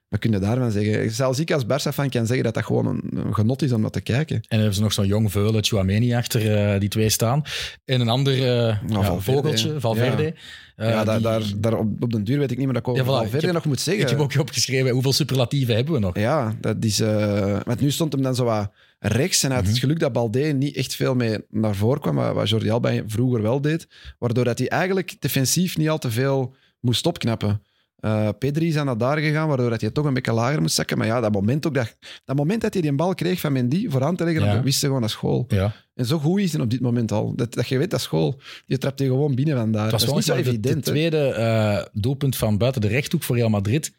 [0.10, 1.12] wat kun je daarvan zeggen?
[1.12, 3.94] Zelfs ik als Barça-fan kan zeggen dat dat gewoon een, een genot is om dat
[3.94, 4.36] te kijken.
[4.36, 7.42] En dan hebben ze nog zo'n jong veulen, Chouameni, achter eh, die twee staan.
[7.86, 9.22] En een ander eh, ja, Valverde.
[9.22, 10.34] vogeltje, Valverde.
[10.76, 12.84] Eh, ja, daar, die- daar, daar op, op den duur weet ik niet meer dat
[12.84, 13.14] ik over Ja, voilà.
[13.22, 14.04] Valverde heb- nog moet zeggen.
[14.04, 16.18] Ik heb ook opgeschreven, hoeveel superlatieven hebben we nog?
[16.18, 17.00] Ja, dat is...
[17.00, 18.72] eh, want nu stond hem dan zo wat
[19.06, 22.16] rechts en hij had het geluk dat Balde niet echt veel mee naar voren kwam,
[22.16, 23.88] wat Jordi Alba vroeger wel deed,
[24.20, 27.62] waardoor dat hij eigenlijk defensief niet al te veel moest opknappen.
[28.00, 30.76] Eh Pedri is aan naar daar gegaan, waardoor dat hij toch een beetje lager moest
[30.76, 30.98] zakken.
[30.98, 33.90] Maar ja, dat moment, ook dat, dat moment dat hij die bal kreeg van Mendy
[33.90, 34.54] voor aan te leggen, Ja.
[34.54, 35.46] dan wist hij gewoon naar school.
[35.48, 35.74] Ja.
[35.96, 37.36] En zo goed is hij op dit moment al.
[37.36, 38.40] Dat, dat je weet, dat school.
[38.66, 39.84] Je trapt hij gewoon binnen vandaar.
[39.84, 40.64] Het was dat is niet zo evident.
[40.86, 40.98] de, hè.
[40.98, 43.94] tweede eh, doelpunt van buiten de rechthoek voor Real Madrid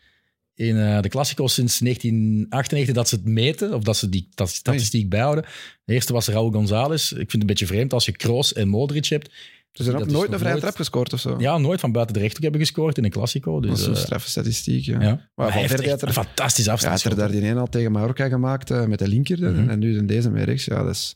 [0.55, 4.49] in eh, de Classico sinds 1998 dat ze het meten, of dat ze die dat
[4.51, 5.45] statistiek bijhouden.
[5.85, 7.11] De eerste was Raúl González.
[7.11, 9.31] Ik vind het een beetje vreemd als je Kroos en Modric hebt.
[9.73, 11.37] Ze ook dat is nooit een vrije trap gescoord of zo.
[11.39, 13.61] Ja, nooit van buiten de rechthoek hebben gescoord in een Classico.
[13.61, 14.85] dat Dus, is zo'n eh, straffe statistiek.
[14.85, 15.01] Ja.
[15.01, 15.29] ja.
[15.35, 17.15] Maar hij heeft echt er- een fantastisch Ja, hij afstand.
[17.15, 19.69] er daar die ene al tegen Mallorca gemaakt eh, met de linker Mhm.
[19.71, 20.65] en nu dan deze met rechts.
[20.65, 21.15] Ja, dat is...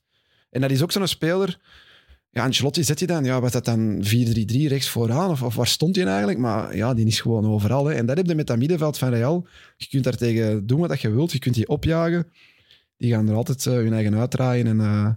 [0.51, 1.59] En dat is ook zo'n speler...
[2.39, 4.09] Ja, Ancelotti zet je dan, ja, was dat dan 4-3-3
[4.67, 5.31] rechts vooraan?
[5.31, 6.39] Of, of waar stond hij eigenlijk?
[6.39, 7.87] Maar ja, die is gewoon overal.
[7.87, 7.95] Hè.
[7.95, 9.47] En dat heb je met dat middenveld van Real.
[9.77, 11.33] Je kunt daar tegen doen wat je wilt.
[11.33, 12.27] Je kunt die opjagen.
[12.97, 15.09] Die gaan er altijd eh, hun eigen uitdraaien en, eh,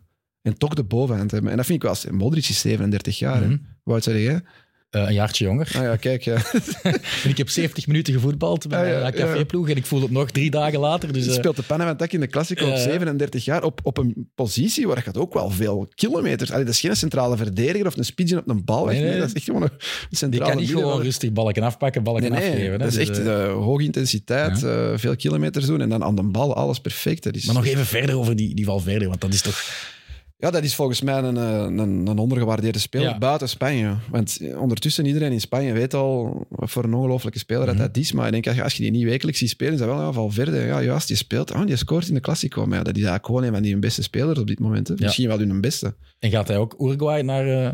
[0.41, 1.51] en toch de bovenhand hebben.
[1.51, 2.13] En dat vind ik wel...
[2.13, 3.47] Modric is 37 jaar.
[3.83, 4.41] Hoe oud zeg jij?
[4.91, 5.71] Eh, een jaartje jonger.
[5.75, 6.21] Ah ja, kijk.
[6.23, 6.37] Ja.
[7.23, 10.11] En ik heb 70 minuten gevoetbald bij Ah, ja, mijn caféploeg en ik voel het
[10.11, 11.13] nog drie dagen later.
[11.13, 12.77] Dus, Je eh, speelt de pannen van tak in de Classico op Ja.
[12.77, 16.51] 37 jaar op, op een positie waar je het ook wel veel kilometers...
[16.51, 18.85] Allee, dat is geen centrale verdediger of een spitje op een bal.
[18.85, 19.19] Nee, Nee, nee.
[19.19, 19.71] dat is echt gewoon een
[20.09, 22.71] die centrale kan niet gewoon rustig balken afpakken, balken Nee, afgeven.
[22.71, 22.77] hè.
[22.77, 24.59] dat is Dus, echt eh, hoge intensiteit,
[24.95, 27.23] veel kilometers doen en dan aan de bal alles perfect.
[27.23, 29.89] Dat is, Maar nog even verder over die, die Valverde, want dat is toch...
[30.41, 33.17] Ja, dat is volgens mij een, eh, een, een ondergewaardeerde speler Ja.
[33.17, 33.95] buiten Spanje.
[34.09, 37.77] Want ondertussen, iedereen in Spanje weet al wat voor een ongelofelijke speler Mhm.
[37.77, 38.11] dat is.
[38.11, 39.99] Maar ik denk, als je- als je die niet wekelijks ziet spelen, is dat wel
[40.01, 40.57] ja, Valverde.
[40.57, 41.51] Ja, juist, die speelt.
[41.53, 42.65] Ah, die scoort in de Classico.
[42.65, 44.87] Maar ja, dat is eigenlijk gewoon een van die beste spelers op dit moment.
[44.87, 44.93] Hè.
[44.97, 45.03] Ja.
[45.05, 45.95] Misschien wel hun beste.
[46.19, 47.73] En gaat hij ook Uruguay naar eh,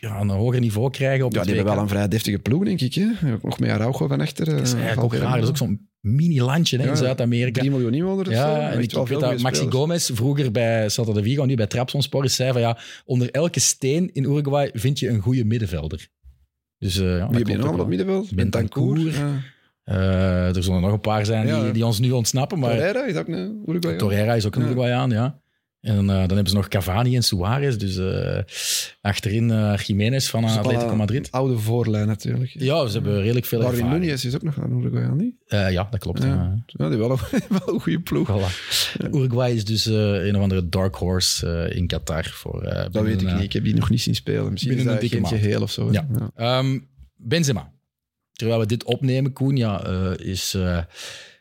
[0.00, 2.80] ja, een hoger niveau krijgen op Ja, die hebben wel een vrij deftige ploeg, denk
[2.80, 2.94] ik.
[2.94, 3.06] Hè.
[3.42, 4.44] Nog meer Araujo van achter.
[4.44, 5.34] Dat is eh, eigenlijk ook raar.
[5.34, 7.58] Dat is ook zo'n mini-landje hè, in Zuid-Amerika.
[7.60, 8.28] 3 miljoen inwoners.
[8.28, 9.66] Ja, en ik weet dat Maxi.
[9.70, 14.10] Gomez vroeger bij Celta de Vigo, nu bij Trabzonspor, zei van ja, onder elke steen
[14.12, 16.08] in Uruguay vind je een goede middenvelder.
[16.78, 17.86] Dus, eh, ja, dat Wie heb je nog op wel.
[17.86, 18.34] middenveld?
[18.34, 18.98] Bentancur.
[19.12, 19.40] Ja.
[19.84, 21.62] Eh, er zullen nog een paar zijn Ja.
[21.62, 23.96] die, die ons nu ontsnappen, maar Torreira is ook een Uruguay.
[23.96, 24.66] Torreira is ook een Ja.
[24.68, 25.40] Uruguayaan, ja.
[25.86, 28.42] En eh, dan hebben ze nog Cavani en Suarez, dus eh,
[29.00, 31.30] achterin eh Jiménez van Atletico Madrid.
[31.30, 32.50] Oude voorlijn natuurlijk.
[32.58, 34.04] Ja, ze hebben redelijk veel Darwin ervaring.
[34.04, 35.34] Nunez is ook nog aan Uruguay, niet?
[35.46, 36.22] Ja, dat klopt.
[36.22, 36.62] Ja.
[36.66, 37.18] die wel een,
[37.64, 38.30] wel een goede ploeg.
[38.30, 39.00] Voilà.
[39.12, 42.24] Uruguay is dus een of andere dark horse in Qatar.
[42.24, 43.42] Voor, Dat binnen, weet ik niet.
[43.42, 44.52] Ik heb die nog niet zien spelen.
[44.52, 45.92] Misschien binnen is een dat geheel of zo.
[45.92, 46.06] Ja.
[46.18, 46.30] Ja.
[46.34, 46.78] Ehm,
[47.16, 47.72] Benzema.
[48.32, 50.56] Terwijl we dit opnemen, Koen, ja, is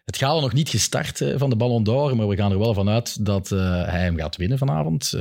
[0.05, 3.25] het gala nog niet gestart van de Ballon d'Or, maar we gaan er wel vanuit
[3.25, 5.13] dat eh, hij hem gaat winnen vanavond.
[5.13, 5.19] Eh,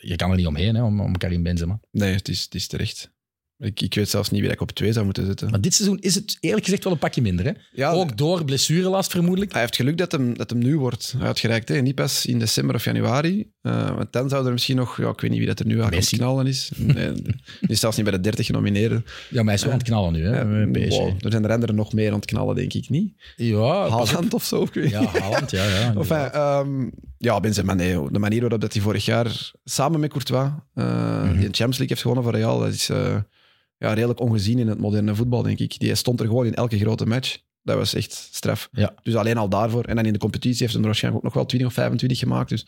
[0.00, 1.80] je kan er niet omheen, hè, om, om Karim Benzema.
[1.90, 3.11] Nee, het is, het is terecht.
[3.62, 5.50] Ik, ik weet zelfs niet wie ik op twee zou moeten zetten.
[5.50, 7.44] Maar dit seizoen is het eerlijk gezegd wel een pakje minder.
[7.44, 7.50] Hè?
[7.72, 9.52] Ja, Ook door blessurelast vermoedelijk.
[9.52, 11.68] Hij heeft geluk dat hem, dat hem nu wordt uitgereikt.
[11.68, 11.80] Hè.
[11.80, 13.50] Niet pas in december of januari.
[13.62, 14.96] Eh, want dan zou er misschien nog...
[14.96, 16.70] Ja, ik weet niet wie dat er nu aan het knallen is.
[16.76, 18.92] Nee, die is zelfs niet bij de 30 genomineerd.
[18.92, 19.00] Ja,
[19.36, 21.74] maar hij is wel aan het knallen nu, hè, Ja, wow, er zijn er anderen
[21.74, 23.12] nog meer aan het knallen, denk ik niet.
[23.36, 23.88] Ja.
[23.88, 24.62] Haaland of zo.
[24.62, 25.64] Ik weet Ja, Haaland, ja.
[25.64, 28.10] ja Enfin, ehm, ja, Benzema, nee.
[28.10, 31.30] De manier waarop dat hij vorig jaar samen met Courtois eh, Mhm.
[31.32, 33.16] die Champions League heeft gewonnen voor Real, dat is eh,
[33.82, 35.78] ja, redelijk ongezien in het moderne voetbal, denk ik.
[35.78, 37.38] Die stond er gewoon in elke grote match.
[37.62, 38.68] Dat was echt straf.
[38.72, 38.94] Ja.
[39.02, 39.84] Dus alleen al daarvoor.
[39.84, 42.18] En dan in de competitie heeft hij er waarschijnlijk ook nog wel 20 of 25
[42.18, 42.48] gemaakt.
[42.48, 42.66] Dus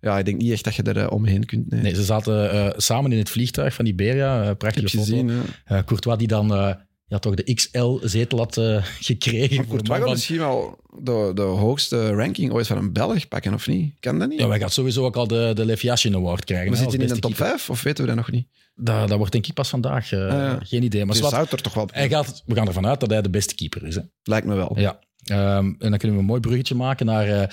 [0.00, 1.70] ja, ik denk niet echt dat je er eh, omheen kunt.
[1.70, 1.80] Nee.
[1.82, 4.50] Nee, ze zaten eh, samen in het vliegtuig van Iberia.
[4.50, 5.02] ik prachtige foto.
[5.04, 5.30] gezien.
[5.66, 5.82] Ja.
[5.84, 9.56] Courtois die dan ja, toch de XL-zetel had eh, gekregen.
[9.56, 13.66] Maar Courtois van- misschien wel de, de hoogste ranking ooit van een Belg pakken, of
[13.66, 13.94] niet?
[14.00, 14.40] Kan dat niet?
[14.40, 16.70] Ja, wij gaat sowieso ook al de, de Lev Yashin Award krijgen.
[16.70, 17.48] maar hè, zit hij in de top keeper.
[17.58, 18.46] 5 of weten we dat nog niet?
[18.80, 20.12] Dat, dat wordt denk ik pas vandaag.
[20.12, 20.56] eh, Ah.
[20.62, 21.00] Geen idee.
[21.04, 21.88] Maar Dus zwart, zou er toch wel...
[21.92, 23.94] hij gaat, we gaan ervan uit dat hij de beste keeper is.
[23.94, 24.00] Hè?
[24.22, 24.72] Lijkt me wel.
[24.78, 24.98] Ja.
[25.24, 27.48] Ehm, en dan kunnen we een mooi bruggetje maken naar eh, eh,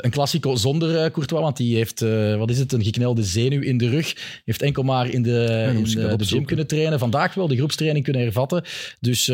[0.00, 1.42] een klassico zonder Courtois.
[1.42, 2.00] Want die heeft,
[2.38, 4.40] wat is het, een geknelde zenuw in de rug.
[4.44, 6.98] Heeft enkel maar in de, in de, gym kunnen trainen.
[6.98, 8.64] Vandaag wel de groepstraining kunnen hervatten.
[9.00, 9.26] Dus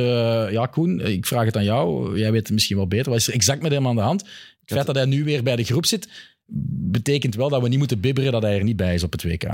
[0.51, 2.19] ja, Koen, ik vraag het aan jou.
[2.19, 3.11] Jij weet het misschien wel beter.
[3.11, 4.21] Wat is er exact met hem aan de hand?
[4.21, 6.09] Het feit dat hij nu weer bij de groep zit,
[6.91, 9.23] betekent wel dat we niet moeten bibberen dat hij er niet bij is op het
[9.23, 9.45] WK.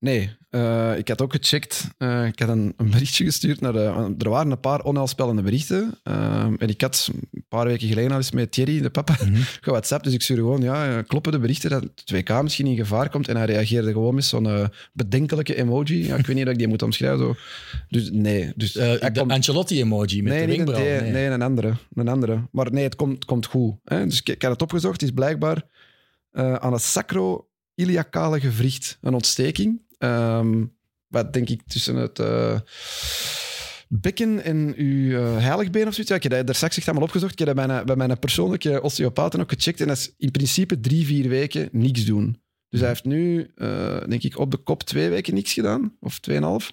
[0.00, 1.88] Nee, eh, ik had ook gecheckt.
[1.98, 4.14] Eh, ik had een, een berichtje gestuurd naar de...
[4.18, 5.98] Er waren een paar onheilspellende berichten.
[6.02, 9.16] Eh, en ik had een paar weken geleden al eens met Thierry, de papa,
[9.60, 10.04] gewhatsappt.
[10.04, 13.28] Dus ik stuurde gewoon, ja, kloppen de berichten dat het WK misschien in gevaar komt?
[13.28, 16.06] En hij reageerde gewoon met zo'n bedenkelijke emoji.
[16.06, 17.18] Ja, ik weet niet dat ik die moet omschrijven.
[17.18, 17.34] Zo.
[17.88, 18.52] Dus nee.
[18.56, 20.98] Dus de komt- Ancelotti-emoji met nee, de wenkbrauw.
[20.98, 21.26] D, nee.
[21.26, 21.74] een andere.
[21.94, 22.48] Een andere.
[22.52, 23.74] Maar nee, het komt, het komt goed.
[23.84, 24.04] Hè?
[24.06, 25.00] Dus ik, ik had het opgezocht.
[25.00, 25.62] Het is blijkbaar
[26.32, 29.88] aan het sacro-iliacale gewricht een ontsteking.
[30.00, 30.64] Ehm,
[31.06, 32.60] wat denk ik tussen het eh,
[33.88, 36.08] bekken en uw eh, heiligbeen of zoiets.
[36.10, 37.32] Ja, ik heb daar straks echt allemaal opgezocht.
[37.32, 39.80] Ik heb dat bij mijn, bij mijn persoonlijke osteopaten ook gecheckt.
[39.80, 42.40] En dat is in principe drie, vier weken niks doen.
[42.68, 45.96] Dus hij heeft nu, eh, denk ik, op de kop twee weken niks gedaan.
[46.00, 46.72] Of tweeënhalf.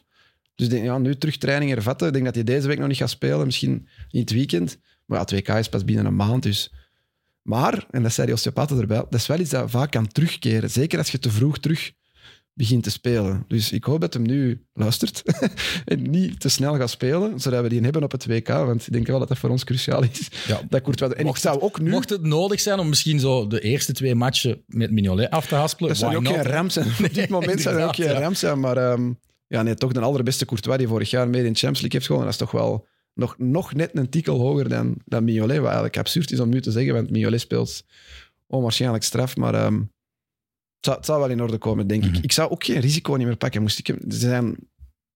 [0.56, 2.08] Dus ik denk, ja, nu terug training hervatten.
[2.08, 3.46] Ik denk dat hij deze week nog niet gaat spelen.
[3.46, 4.80] Misschien in het weekend.
[5.06, 6.74] Maar ja, het WK is pas binnen een maand, dus...
[7.42, 10.70] Maar, en dat zei die osteopaten erbij, dat is wel iets dat vaak kan terugkeren.
[10.70, 11.92] Zeker als je te vroeg terug
[12.58, 13.46] begint te spelen.
[13.48, 15.24] Dus ik hoop dat hem nu luistert
[15.86, 18.48] en niet te snel gaat spelen, zodat we die hebben op het WK.
[18.48, 20.28] Want ik denk wel dat dat voor ons cruciaal is.
[20.48, 20.62] Ja.
[20.70, 21.14] Dat Courtois...
[21.14, 21.90] En ik Mocht zou ook nu...
[21.90, 25.56] Mocht het nodig zijn om misschien zo de eerste twee matchen met Mignolet af te
[25.56, 26.88] haspelen, Dat zou ook not, geen ramp zijn.
[27.06, 28.60] Op dit moment zou dat ook geen ramp zijn.
[28.60, 29.12] Maar ehm,
[29.48, 32.06] ja, nee, toch de allerbeste Courtois die vorig jaar mee in de Champions League heeft
[32.06, 32.32] gewonnen.
[32.32, 35.58] Dat is toch wel nog, nog net een tikkel hoger dan, dan Mignolet.
[35.58, 37.84] Wat eigenlijk absurd is om nu te zeggen, want Mignolet speelt
[38.48, 39.36] onwaarschijnlijk straf.
[39.36, 39.82] Maar ehm,
[40.88, 42.16] zou, het zou wel in orde komen, denk Mhm.
[42.16, 42.24] ik.
[42.24, 43.62] Ik zou ook geen risico niet meer pakken.
[43.62, 44.56] Moest ik, ze zijn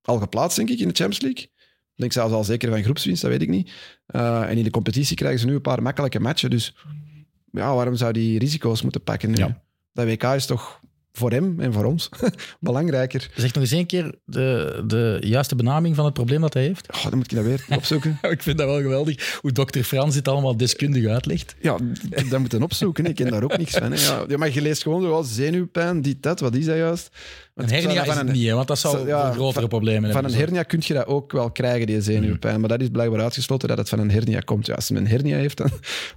[0.01, 1.43] al geplaatst, denk ik, in de Champions League.
[1.95, 3.71] Ik denk zelfs al zeker van groepswinst, dat weet ik niet.
[4.05, 6.49] Eh, en in de competitie krijgen ze nu een paar makkelijke matchen.
[6.49, 6.75] Dus
[7.51, 9.36] ja, waarom zou die risico's moeten pakken nu?
[9.36, 9.62] Ja.
[9.93, 10.79] Dat WK is toch
[11.12, 12.10] voor hem en voor ons
[12.60, 13.30] belangrijker.
[13.36, 16.88] Zeg nog eens één keer de, de juiste benaming van het probleem dat hij heeft.
[16.95, 18.17] Oh, dan moet ik dat weer opzoeken.
[18.21, 21.56] Ik vind dat wel geweldig, hoe dokter Frans dit allemaal deskundig uitlegt.
[21.62, 21.78] Ja,
[22.30, 23.06] dat moeten opzoeken.
[23.06, 23.91] Ik ken daar ook niks van.
[23.91, 24.26] Hè.
[24.28, 26.39] Ja, maar je leest gewoon zo, zenuwpijn, dit, dat.
[26.39, 27.10] Wat is dat juist?
[27.12, 30.02] Een Want zou hernia is van niet, hè, want dat zou ja, grotere van- problemen
[30.12, 30.32] Van hebben.
[30.32, 32.60] een hernia kun je dat ook wel krijgen, die zenuwpijn.
[32.60, 34.65] Maar dat is blijkbaar uitgesloten dat het van een hernia komt.
[34.65, 35.69] Ja, als hij een hernia heeft, dan,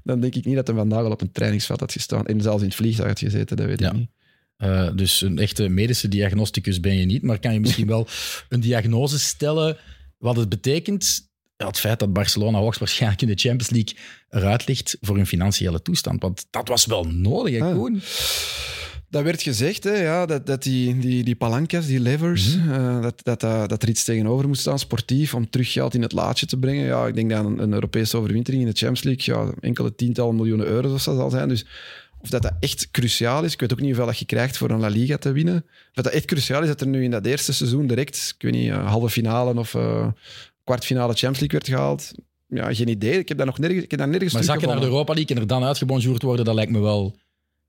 [0.03, 2.27] dan denk ik niet dat hij vandaag al op een trainingsveld had gestaan.
[2.27, 3.87] En zelfs in het vliegtuig had gezeten, dat weet Ja.
[3.91, 4.09] ik niet.
[4.59, 8.07] Uh, dus een echte medische diagnosticus ben je niet, maar kan je misschien wel
[8.49, 9.77] een diagnose stellen
[10.19, 13.97] wat het betekent ja, het feit dat Barcelona hoogstwaarschijnlijk in de Champions League
[14.29, 16.23] eruit ligt voor hun financiële toestand.
[16.23, 17.95] Want dat was wel nodig, hè, ah.
[19.09, 21.37] Dat werd gezegd, hè, ja, dat, dat die, die, die
[21.87, 22.97] die levers, mm -hmm.
[22.97, 26.13] uh, dat, dat, dat, er iets tegenover moest staan, sportief, om terug geld in het
[26.13, 26.87] laadje te brengen.
[26.87, 30.35] Ja, ik denk dat een, een Europese overwintering in de Champions League ja, enkele tientallen
[30.35, 31.49] miljoenen euro's of zo zal zijn.
[31.49, 31.65] Dus
[32.25, 34.71] of dat, dat echt cruciaal is, ik weet ook niet hoeveel dat je krijgt voor
[34.71, 35.65] een La Liga te winnen.
[35.95, 38.53] Of dat echt cruciaal is dat er nu in dat eerste seizoen direct, ik weet
[38.53, 40.07] niet, halve finale of uh,
[40.65, 42.13] kwartfinale Champions League werd gehaald.
[42.49, 43.19] Ja, geen idee.
[43.19, 45.37] Ik heb daar nog nergens, ik heb daar nergens Maar zakken naar de Europa League
[45.37, 47.17] en er dan uitgebonjourd worden, dat lijkt me wel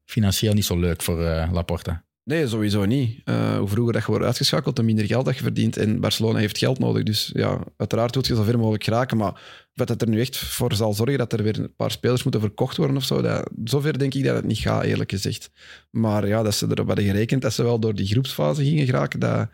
[0.06, 2.04] financieel niet zo leuk voor uh, Laporta.
[2.26, 3.22] Nee, sowieso niet.
[3.26, 5.78] Uh, hoe vroeger dat je wordt uitgeschakeld, hoe minder geld dat je verdient.
[5.78, 7.04] En Barcelona heeft geld nodig.
[7.04, 9.18] Dus ja, uiteraard wil je zo ver mogelijk geraken.
[9.18, 9.42] Maar
[9.74, 12.42] wat dat er nu echt voor zal zorgen dat er weer een paar spelers moeten
[12.42, 15.50] verkocht worden of zo, dat, zover denk ik dat het niet gaat, eerlijk gezegd.
[15.90, 19.20] Maar ja, dat ze erop hadden gerekend dat ze wel door die groepsfase gingen geraken,
[19.20, 19.50] dat,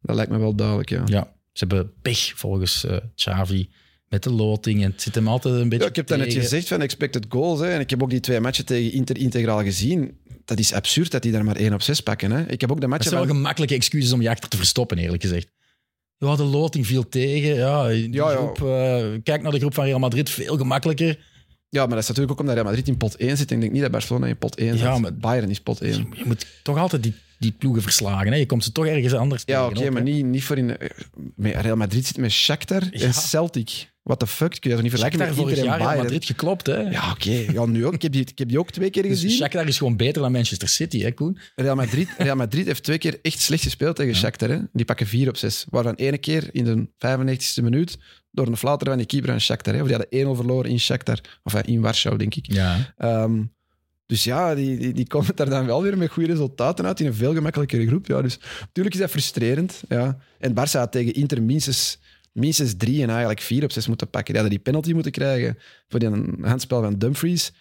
[0.00, 0.90] dat lijkt me wel duidelijk.
[0.90, 3.70] Ja, ja ze hebben pech volgens uh, Xavi
[4.12, 4.84] met de loting.
[4.84, 5.84] En het zit hem altijd een beetje.
[5.84, 7.60] Ja, ik heb dat net gezegd van expected goals.
[7.60, 10.18] Hè, en ik heb ook die twee matchen tegen Inter integraal gezien.
[10.44, 12.30] Dat is absurd dat die daar maar één op zes pakken.
[12.30, 12.50] Hè.
[12.50, 13.10] Ik heb ook de matchen.
[13.10, 15.50] Dat zijn wel gemakkelijke excuses om je achter te verstoppen, eerlijk gezegd.
[16.16, 17.54] Ja, de loting viel tegen.
[17.54, 21.18] Ja, ja, groep, uh, kijk naar de groep van Real Madrid, veel gemakkelijker.
[21.68, 23.50] Ja, maar dat is natuurlijk ook omdat Real Madrid in pot 1 zit.
[23.50, 24.80] Ik denk niet dat Barcelona in pot 1 zit.
[24.80, 25.92] Ja, maar Bayern is pot 1.
[26.14, 28.32] Je moet toch altijd die die ploegen verslagen.
[28.32, 28.38] Hè?
[28.38, 30.76] Je komt ze toch ergens anders Ja, oké, maar niet, niet voor in...
[31.36, 33.91] Real Madrid zit met Shakhtar en Celtic.
[34.02, 34.50] What the fuck?
[34.50, 35.78] Kun je dat niet vergelijken met en Bayern?
[35.78, 36.80] Real Madrid geklopt, hè?
[36.80, 37.30] Ja, oké.
[37.30, 37.94] Ja, nu ook.
[37.94, 39.28] Ik heb, die, ik heb die ook twee keer dus gezien.
[39.28, 41.38] Dus Shakhtar is gewoon beter dan Manchester City, hè, Koen?
[41.54, 44.18] Real Madrid, Real Madrid heeft twee keer echt slecht gespeeld tegen ja.
[44.18, 44.48] Shakhtar.
[44.48, 44.58] Hè?
[44.72, 45.66] Die pakken vier op zes.
[45.70, 47.98] Waarvan ene keer in de 95e minuut
[48.30, 49.74] door een flater van die keeper aan Shakhtar.
[49.74, 49.80] Hè?
[49.80, 51.18] Of die hadden 1-0 verloren in Shakhtar.
[51.42, 52.52] Of in Warschau, denk ik.
[52.52, 52.94] Ja.
[52.98, 53.52] Um,
[54.12, 57.06] dus ja, die, die, die komen daar dan wel weer met goede resultaten uit in
[57.06, 58.06] een veel gemakkelijkere groep.
[58.06, 59.82] Ja, dus natuurlijk is dat frustrerend.
[59.88, 60.18] Ja.
[60.38, 61.98] En Barça had tegen Inter minstens,
[62.32, 64.34] minstens drie en eigenlijk vier op zes moeten pakken.
[64.34, 66.08] Die hadden die penalty moeten krijgen voor die
[66.40, 67.52] handspel van Dumfries.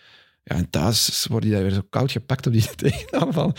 [0.43, 3.53] Ja, en thuis wordt hij daar weer zo koud gepakt op die tegenaanval.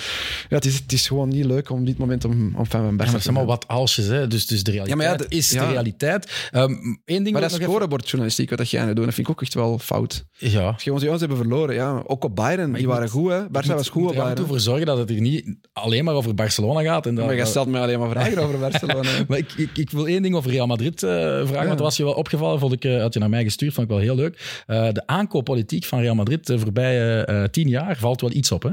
[0.48, 3.12] Ja, het is, het is gewoon niet leuk om dit moment om, om Van Barca
[3.12, 4.26] ja, te zijn wat alsjes, hè?
[4.26, 6.50] Dus, dus de realiteit ja, maar ja, de, is de realiteit.
[6.52, 9.42] Um, één ding maar dat scorebordjournalistiek, wat dat jij nu doet, dat vind ik ook
[9.42, 10.24] echt wel fout.
[10.38, 10.66] Ja.
[10.66, 12.02] Als je ons hebben verloren, ja.
[12.06, 13.48] Ook op Bayern, die waren goed, hè.
[13.48, 14.36] Barca was goed op Bayern.
[14.36, 17.06] Ervoor zorgen dat het hier niet alleen maar over Barcelona gaat.
[17.06, 19.10] En dat, maar je stelt me alleen maar vragen over Barcelona.
[19.28, 21.96] maar ik, ik, ik, wil één ding over Real Madrid uh, vragen, want dat was
[21.96, 24.14] je wel opgevallen, vond ik, uh, had je naar mij gestuurd, vond ik wel heel
[24.14, 24.64] leuk.
[24.66, 28.70] Uh, de aankooppolitiek van Real Madrid voorbije tien jaar valt wel iets op, hè?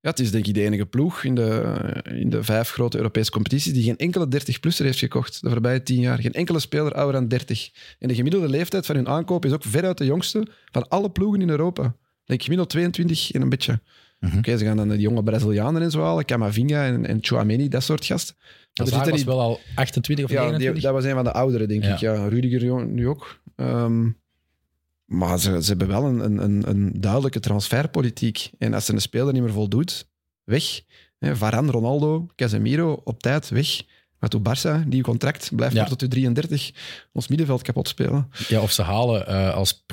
[0.00, 3.30] Ja, het is denk ik de enige ploeg in de, in de vijf grote Europese
[3.30, 6.18] competities die geen enkele 30-plusser heeft gekocht de voorbije tien jaar.
[6.18, 7.70] Geen enkele speler ouder dan 30.
[7.98, 11.40] En de gemiddelde leeftijd van hun aankoop is ook veruit de jongste van alle ploegen
[11.40, 11.94] in Europa.
[12.24, 13.80] Denk gemiddeld 22 en een beetje.
[14.18, 17.68] Mm Oké, ze gaan dan de jonge Brazilianen en zo halen, Camavinga en, en Chouameni,
[17.68, 18.36] dat soort gasten.
[18.72, 19.24] Dat was die...
[19.24, 20.72] wel al 28 of ja, 29?
[20.72, 21.96] Die, dat was een van de ouderen, denk ik.
[21.96, 23.40] Ja, Rudiger nu ook.
[23.56, 24.20] Um,
[25.08, 28.50] maar ze, ze hebben wel een, een, een duidelijke transferpolitiek.
[28.58, 30.08] En als ze een speler niet meer voldoet,
[30.44, 30.80] weg.
[31.20, 33.82] Varan, Ronaldo, Casemiro, op tijd, weg.
[34.18, 35.84] Maar toen Barça, die contract, blijft ja.
[35.84, 36.72] tot u 33
[37.12, 38.30] ons middenveld kapot spelen.
[38.48, 39.84] Ja, of ze halen uh, als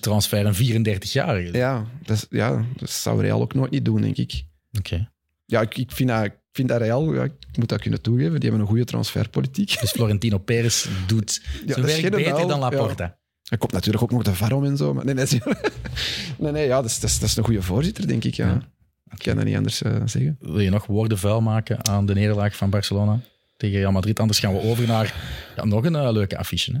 [0.00, 1.56] transfer een 34-jarige.
[1.56, 4.44] Ja, dat, ja, dat zou Real ook nooit niet doen, denk ik.
[4.78, 5.10] Oké.
[5.46, 8.32] Ja, ik, ik, vind dat, ik vind dat Real, ja, ik moet dat kunnen toegeven,
[8.32, 9.80] die hebben een goede transferpolitiek.
[9.80, 13.18] Dus Florentino Perez doet ja, zijn werk beter dan Laporta.
[13.44, 14.94] Er komt natuurlijk ook nog de VAR en zo.
[14.94, 15.26] Maar nee, nee,
[16.38, 18.34] nee, nee ja, dat is, dat, is, dat is een goede voorzitter, denk ik.
[18.34, 18.46] Ja.
[18.46, 18.60] ja.
[19.10, 20.36] Ik kan dat niet anders uh, zeggen.
[20.40, 23.20] Wil je nog woorden vuil maken aan de nederlaag van Barcelona
[23.56, 24.20] tegen Real Madrid?
[24.20, 25.14] Anders gaan we over naar
[25.56, 26.72] ja, nog een uh, leuke affiche.
[26.72, 26.78] Hè?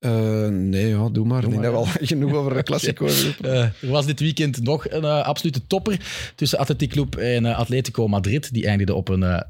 [0.00, 1.40] Uh, nee, ja, doe maar.
[1.40, 3.54] Doe ik denk dat we al genoeg over de Classico hebben.
[3.54, 6.00] Uh, er was dit weekend nog een uh, absolute topper
[6.34, 8.52] tussen Atletico Club en Atletico Madrid.
[8.52, 9.44] Die eindigde op een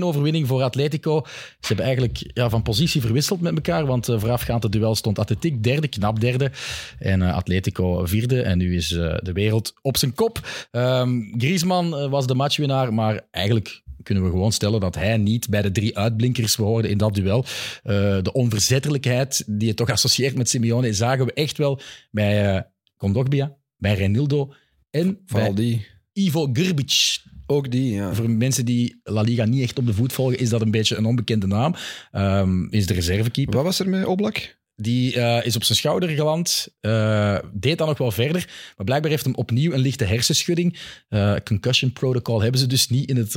[0.00, 1.22] 0-1 overwinning voor Atletico.
[1.24, 5.60] Ze hebben eigenlijk ja, van positie verwisseld met elkaar, want voorafgaand het duel stond Atletico
[5.60, 6.50] derde, knap derde,
[6.98, 8.42] en Atletico vierde.
[8.42, 10.48] En nu is de wereld op zijn kop.
[10.70, 15.62] Um, Griezmann was de matchwinnaar, maar eigenlijk kunnen we gewoon stellen dat hij niet bij
[15.62, 17.44] de drie uitblinkers behoorde in dat duel.
[17.84, 22.60] Uh, de onverzettelijkheid die je toch associeert met Simeone zagen we echt wel bij uh,
[22.96, 24.52] Kondogbia, bij Renildo
[24.90, 25.86] en Vooral bij die.
[26.12, 27.20] Ivo Grbic.
[27.46, 28.14] Ook die, ja.
[28.14, 30.96] Voor mensen die La Liga niet echt op de voet volgen, is dat een beetje
[30.96, 31.74] een onbekende naam.
[32.12, 33.54] Um, is de reservekeeper.
[33.54, 34.60] Wat was er met Oblak?
[34.82, 39.10] Die uh, is op zijn schouder geland, uh, deed dan nog wel verder, maar blijkbaar
[39.10, 40.78] heeft hem opnieuw een lichte hersenschudding.
[41.08, 43.34] Uh, concussion protocol hebben ze dus niet in het,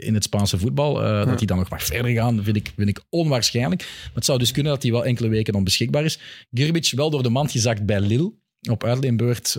[0.00, 1.02] in het Spaanse voetbal.
[1.02, 1.24] Ja.
[1.24, 3.80] Dat hij dan nog mag verder gaan, vind ik, vind ik onwaarschijnlijk.
[3.82, 6.18] Maar het zou dus kunnen dat hij wel enkele weken onbeschikbaar is.
[6.50, 8.32] Girbic wel door de mand gezakt bij Lille,
[8.70, 9.56] op uitleenbeurt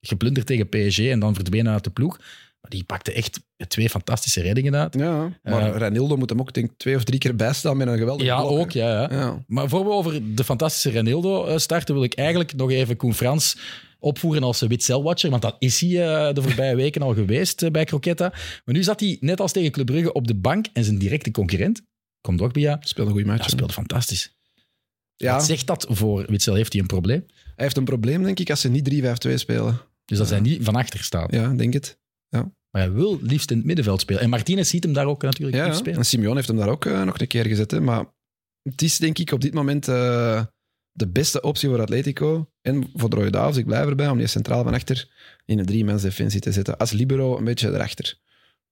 [0.00, 2.18] geplunderd tegen PSG en dan verdwenen uit de ploeg.
[2.60, 4.94] Maar die pakte echt twee fantastische reddingen uit.
[4.94, 8.24] Ja, maar Ranildo moet hem ook denk, twee of drie keer bijstaan met een geweldige
[8.24, 8.70] Ja, blok, ook.
[8.70, 9.08] Ja, ja.
[9.18, 9.44] Ja.
[9.46, 13.14] Maar voor we over de fantastische Renildo eh, starten, wil ik eigenlijk nog even Koen
[13.14, 13.56] Frans
[13.98, 15.30] opvoeren als Witzel-watcher.
[15.30, 18.28] Want dat is hij eh, de voorbije weken al geweest bij Croquetta.
[18.64, 21.30] Maar nu zat hij, net als tegen Club Brugge, op de bank en zijn directe
[21.30, 21.82] concurrent,
[22.20, 23.44] Kondogbia, Speelde een goede match.
[23.44, 24.34] ja, speelde fantastisch.
[25.16, 26.54] Ja, Wat zegt dat voor Witzel?
[26.54, 27.24] Heeft hij een probleem?
[27.44, 29.80] hij heeft een probleem, denk ik, als ze niet 3-5-2 spelen.
[30.04, 31.32] Dus dat hij niet van achter staat.
[31.32, 31.98] Ja, denk het.
[32.70, 34.22] Maar hij wil liefst in het middenveld spelen.
[34.22, 35.72] En Martinez ziet hem daar ook natuurlijk Ja, ja.
[35.72, 35.98] spelen.
[35.98, 37.70] en Simeone heeft hem daar ook eh, nog een keer gezet.
[37.70, 37.80] Hè.
[37.80, 38.04] Maar
[38.62, 40.44] het is denk ik op dit moment eh,
[40.92, 42.50] de beste optie voor Atletico.
[42.60, 45.08] En voor de Rode Duivels, ik blijf erbij, om die centraal van achter
[45.44, 46.76] in een drie-mens defensie te zetten.
[46.78, 48.18] Als libero een beetje erachter.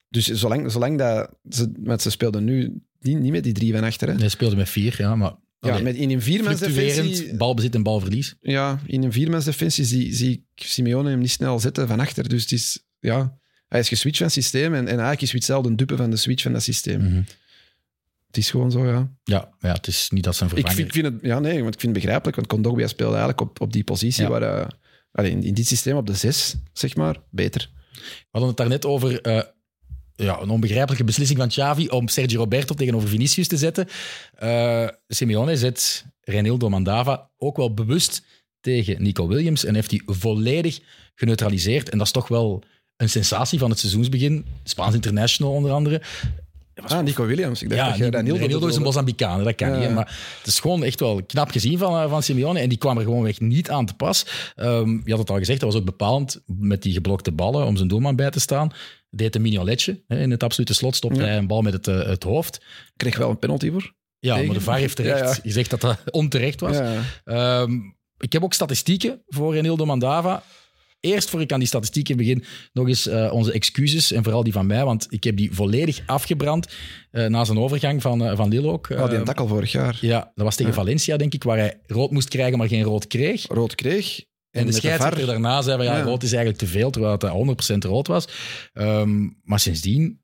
[0.09, 3.85] Dus zolang, zolang dat ze, met ze speelden nu niet, niet met die drie van
[3.85, 4.09] achter.
[4.09, 4.15] Hè.
[4.15, 7.37] Hij speelde met vier, ja, maar Ja, allee, met, in een viermens defensie...
[7.37, 8.37] balbezit en balverlies.
[8.41, 12.29] Ja, in een viermens defensie zie, zie ik Simeone hem niet snel zetten van achter.
[12.29, 13.38] Dus het is, ja,
[13.69, 16.43] hij is geswitcht van systeem en, en eigenlijk is Witzel de dupe van de switch
[16.43, 17.01] van dat systeem.
[17.03, 17.23] Mhm.
[18.27, 19.11] Het is gewoon zo, ja.
[19.25, 20.77] Ja, ja, het is niet dat zijn Ik vervanger...
[20.77, 23.41] vind, ik vind het, ja, nee, want ik vind het begrijpelijk, want Kondogbia speelde eigenlijk
[23.41, 24.29] op, op die positie Ja.
[24.29, 24.69] waar, eh,
[25.13, 27.71] allee, in, in dit systeem op de zes, zeg maar, beter.
[27.93, 29.43] We hadden het daarnet over eh,
[30.15, 33.89] ja, een onbegrijpelijke beslissing van Xavi om Sergio Roberto tegenover Vinicius te zetten.
[34.35, 38.23] Eh Simeone zet Reinildo Mandava ook wel bewust
[38.61, 40.81] tegen Nico Williams en heeft die volledig
[41.15, 41.89] geneutraliseerd.
[41.89, 42.63] En dat is toch wel
[42.99, 44.47] een sensatie van het seizoensbegin.
[44.65, 46.03] Spaans International onder andere.
[46.87, 47.63] Ah, Nico Williams.
[47.63, 48.83] Ik dacht Ja, dat Ranildo is een.
[48.83, 49.95] Mozambicaan, dat kan Ja, niet.
[49.95, 52.59] Maar het is gewoon echt wel knap gezien van, eh, van Simeone.
[52.59, 54.27] En die kwam er gewoon weg niet aan te pas.
[54.57, 57.77] Ehm, je had het al gezegd, dat was ook bepalend met die geblokte ballen om
[57.77, 58.71] zijn doelman bij te staan.
[59.11, 60.01] Deed een mignoletje.
[60.09, 61.27] In het absolute slot stopte Ja.
[61.27, 62.61] hij een bal met het, eh, het hoofd.
[62.97, 63.93] Kreeg wel een penalty voor.
[64.19, 64.47] Ja, Tegen?
[64.47, 66.77] maar de VAR heeft terecht gezegd dat dat onterecht was.
[67.25, 67.73] Ehm,
[68.19, 70.43] ik heb ook statistieken voor Renildo Mandava.
[71.01, 74.13] Eerst voor ik aan die statistieken begin, nog eens eh, onze excuses.
[74.13, 76.67] En vooral die van mij, want ik heb die volledig afgebrand
[77.11, 78.89] eh, na zijn overgang van, eh, van Lille ook.
[78.91, 79.99] Oh, die Ehm, takkel vorig jaar.
[80.01, 80.79] ja, dat was tegen Ja.
[80.79, 83.47] Valencia, denk ik, waar hij rood moest krijgen, maar geen rood kreeg.
[83.47, 84.25] Rood kreeg.
[84.51, 86.03] En, de scheidsrechter daarna zei van ja, Ja.
[86.03, 88.29] rood is eigenlijk te veel, terwijl het 100% rood was.
[88.73, 90.23] Ehm, maar sindsdien,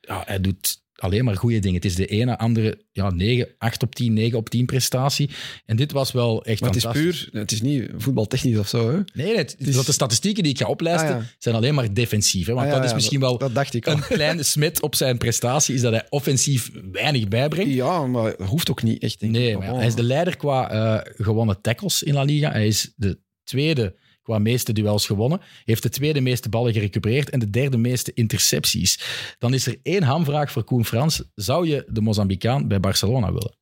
[0.00, 1.76] ja, hij doet alleen maar goede dingen.
[1.76, 5.30] Het is de ene, andere, ja, 9, 8 op 10, 9 op 10 prestatie.
[5.66, 8.90] En dit was wel echt Maar het is puur, het is niet voetbaltechnisch of zo.
[8.90, 8.98] Hè?
[9.14, 11.26] Nee, het, is- dat de statistieken die ik ga oplijsten, Ah, ja.
[11.38, 12.46] zijn alleen maar defensief.
[12.46, 12.52] Hè?
[12.52, 13.92] Want Ah, ja, dat is misschien wel Dat dacht ik al.
[13.92, 17.72] een kleine smet op zijn prestatie, is dat hij offensief weinig bijbrengt.
[17.74, 19.20] Ja, maar dat hoeft ook niet echt.
[19.20, 19.32] Denk.
[19.32, 22.50] Nee, maar hij is de leider qua eh, gewonnen tackles in La Liga.
[22.50, 25.40] Hij is de tweede qua meeste duels gewonnen.
[25.64, 29.00] Heeft de tweede meeste ballen gerecupereerd en de derde meeste intercepties.
[29.38, 31.22] Dan is er één hamvraag voor Koen Frans.
[31.34, 33.54] Zou je de Mozambicaan bij Barcelona willen?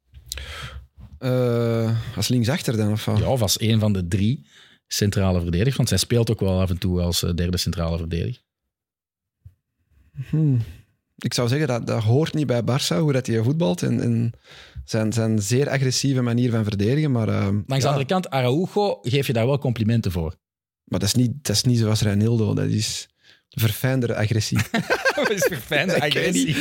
[1.18, 3.18] Eh, als linksachter dan, of wat?
[3.18, 4.46] Ja, of als één van de drie
[4.86, 5.76] centrale verdedigers.
[5.76, 8.42] Want zij speelt ook wel af en toe als eh, derde centrale verdediger.
[10.28, 10.58] Hmm.
[11.16, 13.82] Ik zou zeggen, dat, dat hoort niet bij Barça, hoe dat hij voetbalt.
[13.82, 14.32] En, en
[14.84, 17.10] zijn, zijn zeer agressieve manier van verdedigen.
[17.10, 20.34] Maar, eh, Langs ja, de andere kant, Araujo geef je daar wel complimenten voor.
[20.92, 22.54] Maar dat, is niet, dat is niet zoals Reinildo.
[22.54, 23.08] Dat is
[23.48, 24.58] verfijndere agressie.
[25.14, 25.98] Dat is verfijnde
[26.32, 26.56] niet.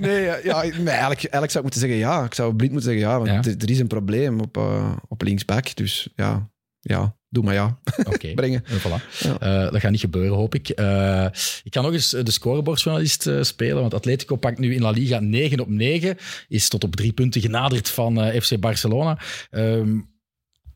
[0.00, 2.24] Nee, ja, ja, nee eigenlijk, eigenlijk zou ik moeten zeggen ja.
[2.24, 3.52] Ik zou blind moeten zeggen ja, want Ja.
[3.58, 5.76] Er, is een probleem op, eh, op linksback.
[5.76, 7.78] Dus ja, ja, doe maar ja.
[8.12, 8.34] Oké.
[8.34, 8.64] Brengen.
[8.64, 9.18] En voilà.
[9.18, 9.38] Ja.
[9.38, 10.68] Eh, dat gaat niet gebeuren, hoop ik.
[10.68, 11.26] Eh,
[11.62, 15.60] ik kan nog eens de scorebordjournalist spelen, want Atletico pakt nu in La Liga 9
[15.60, 16.16] op 9,
[16.48, 19.18] is tot op drie punten genaderd van FC Barcelona.
[19.50, 19.98] Ehm,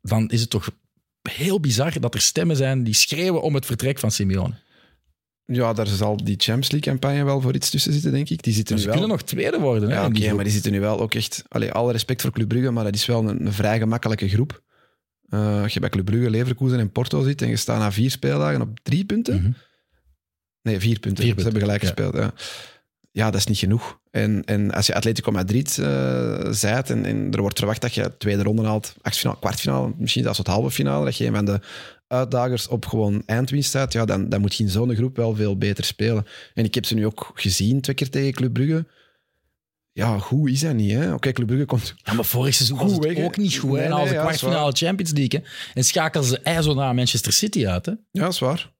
[0.02, 0.70] dan is het toch
[1.22, 4.54] heel bizar dat er stemmen zijn die schreeuwen om het vertrek van Simeone.
[5.44, 8.42] Ja, daar zal die Champions League-campagne wel voor iets tussen zitten, denk ik.
[8.42, 9.06] Die zitten Dus nu ze wel...
[9.06, 9.88] kunnen nog tweede worden.
[9.88, 11.44] Hè, Ja, oké, maar die zitten nu wel ook echt...
[11.48, 14.62] Allee, alle respect voor Club Brugge, maar dat is wel een, een vrij gemakkelijke groep.
[15.28, 18.10] Eh, als je bij Club Brugge, Leverkusen en Porto zit en je staat na vier
[18.10, 19.42] speeldagen op drie punten...
[19.42, 19.50] Mhm.
[20.62, 21.24] Nee, vier punten.
[21.24, 22.32] Vier Ze hebben gelijk gespeeld, ja.
[23.12, 23.98] Ja, dat is niet genoeg.
[24.10, 28.16] En, en als je Atletico Madrid eh zijt en, en er wordt verwacht dat je
[28.18, 31.60] tweede ronde haalt, achtfinale, kwartfinale, misschien zelfs tot halve finale, dat je een van de
[32.06, 35.58] uitdagers op gewoon eindwinst staat, ja, dan, dan moet je in zo'n groep wel veel
[35.58, 36.26] beter spelen.
[36.54, 38.86] En ik heb ze nu ook gezien, twee keer tegen Club Brugge.
[39.92, 41.14] Ja, goed is dat niet, hè?
[41.14, 41.94] Oké, Club Brugge komt...
[42.02, 43.70] Ja, maar vorig seizoen was het weg, ook niet goed.
[43.70, 43.90] Nee, hè.
[43.90, 45.40] Als de ja, kwartfinale Champions League.
[45.40, 45.46] hè.
[45.74, 47.86] En schakelen ze ijzer na Manchester City uit.
[47.86, 47.92] Hè.
[48.10, 48.72] Ja, dat is waar.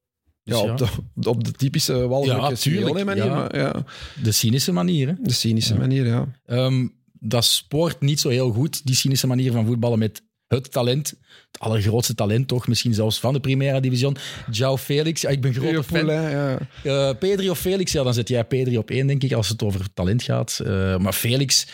[0.45, 0.73] Dus ja, ja.
[0.73, 0.79] Op,
[1.15, 3.35] de, op de typische Ja, walgelijke tuurlijk, Simeone-manier, ja.
[3.35, 3.85] maar ja,
[4.23, 5.09] De cynische manier.
[5.09, 5.15] Hè.
[5.21, 6.29] de cynische manier, ja.
[6.47, 11.09] Ehm, dat spoort niet zo heel goed, die cynische manier van voetballen met het talent.
[11.51, 14.17] Het allergrootste talent toch, misschien zelfs van de Primera Division.
[14.51, 15.99] João Felix, ja, ik ben grote fan.
[15.99, 16.59] Poulain, ja.
[16.83, 19.63] Eh, Pedri of Felix, ja, dan zet jij Pedri op één, denk ik, als het
[19.63, 20.61] over talent gaat.
[20.65, 21.67] Eh, maar Felix,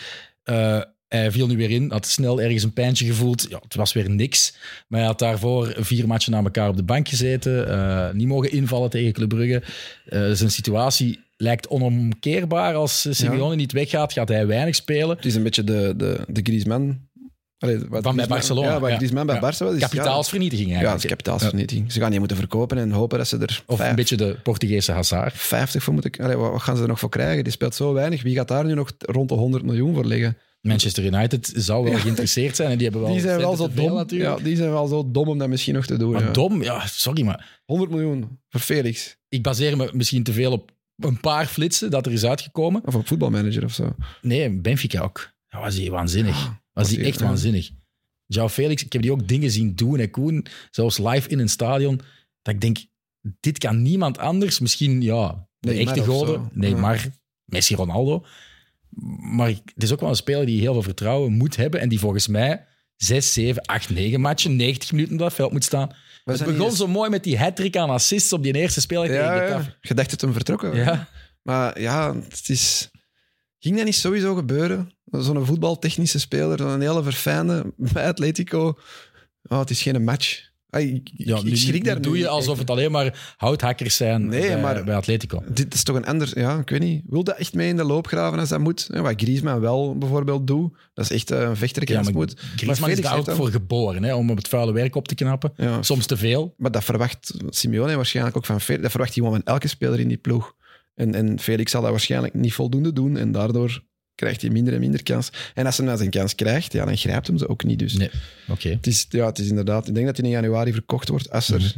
[0.43, 3.45] eh, Hij viel nu weer in, had snel ergens een pijntje gevoeld.
[3.49, 4.55] Ja, het was weer niks.
[4.87, 7.67] Maar hij had daarvoor vier matchen na elkaar op de bank gezeten.
[7.67, 9.63] Uh, niet mogen invallen tegen Club Brugge.
[10.09, 12.75] Uh, zijn situatie lijkt onomkeerbaar.
[12.75, 13.55] Als Simeone ja.
[13.55, 15.15] niet weggaat, gaat hij weinig spelen.
[15.15, 17.07] Het is een beetje de, de, de Griezmann
[17.59, 18.67] Allee, wat Van bij Barcelona.
[18.67, 18.95] Ja, wat ja.
[18.95, 19.41] Griezmann bij ja.
[19.41, 19.77] Barça was.
[19.77, 21.01] Kapitaalsvernietiging eigenlijk.
[21.01, 21.91] Ja, kapitaalsvernietiging.
[21.91, 23.63] Ze gaan die moeten verkopen en hopen dat ze er...
[23.65, 25.33] Of vijf, een beetje de Portugese Hazard.
[25.35, 26.11] 50 voor moeten...
[26.23, 27.43] Allee, wat gaan ze er nog voor krijgen?
[27.43, 28.23] Die speelt zo weinig.
[28.23, 30.37] Wie gaat daar nu nog rond de 100 miljoen voor liggen?
[30.67, 33.93] Manchester United zou wel geïnteresseerd zijn en die hebben wel die zijn wel zo dom
[33.93, 34.37] natuurlijk.
[34.37, 36.11] Ja, die zijn wel zo dom om dat misschien nog te doen.
[36.11, 36.31] Maar ja.
[36.31, 36.63] dom?
[36.63, 37.61] Ja, sorry, maar...
[37.65, 39.17] 100 miljoen voor Felix.
[39.29, 42.81] Ik baseer me misschien te veel op een paar flitsen dat er is uitgekomen.
[42.85, 43.95] Of op voetbalmanager of zo.
[44.21, 45.33] Nee, Benfica ook.
[45.47, 46.53] Dat was hij waanzinnig.
[46.73, 47.69] Was hij echt waanzinnig.
[48.27, 51.49] João Felix, ik heb die ook dingen zien doen, en Koen, zelfs live in een
[51.49, 52.01] stadion,
[52.41, 52.77] dat ik denk,
[53.39, 54.59] dit kan niemand anders.
[54.59, 56.33] Misschien, ja, de echte goden.
[56.33, 56.49] zo.
[56.53, 57.05] Neymar,
[57.45, 58.25] Messi, Ronaldo.
[59.19, 61.99] Maar het is ook wel een speler die heel veel vertrouwen moet hebben en die
[61.99, 62.65] volgens mij
[62.95, 65.91] 6, 7, 8, 9 matchen, 90 minuten op dat veld moet staan.
[66.23, 69.43] We Het begon zo mooi met die hat-trick aan assists op die eerste speler Ja,
[69.43, 69.77] ja.
[69.81, 70.75] Je dacht het hem vertrokken.
[70.75, 71.07] Ja.
[71.41, 72.89] Maar ja, het is...
[73.59, 74.91] Ging dat niet sowieso gebeuren?
[75.05, 78.79] Zo'n voetbaltechnische speler, zo'n hele verfijnde bij Atletico.
[79.43, 80.46] Oh, het is geen match.
[80.69, 84.61] Ik, Ja, ik schrik daar doe je alsof het alleen maar houthakkers zijn Nee, bij,
[84.61, 85.43] maar- bij Atletico.
[85.49, 86.39] Dit is toch een ander...
[86.39, 87.03] Ja, ik weet niet.
[87.07, 88.87] Wil dat echt mee in de loopgraven als dat moet?
[88.91, 90.73] Wat Griezmann wel bijvoorbeeld doet.
[90.93, 92.33] Dat is echt eh, een vechter Ja, maar moet.
[92.39, 95.15] Griezmann is Felix daar ook voor geboren, hè, om op het vuile werk op te
[95.15, 95.53] knappen.
[95.55, 96.53] Ja, Soms te veel.
[96.57, 98.81] Maar dat verwacht Simeone waarschijnlijk ook van Felix.
[98.81, 100.55] Dat verwacht hij gewoon van elke speler in die ploeg.
[100.95, 103.17] En, en Felix zal dat waarschijnlijk niet voldoende doen.
[103.17, 103.83] En daardoor
[104.17, 105.29] krijgt hij minder en minder kans.
[105.53, 107.79] En als hij dan zijn kans krijgt, ja, dan grijpt hem ze ook niet.
[107.79, 108.09] Dus Nee,
[108.47, 108.69] oké.
[108.69, 109.87] het, is, ja, het is inderdaad...
[109.87, 111.75] Ik denk dat hij in januari verkocht wordt als er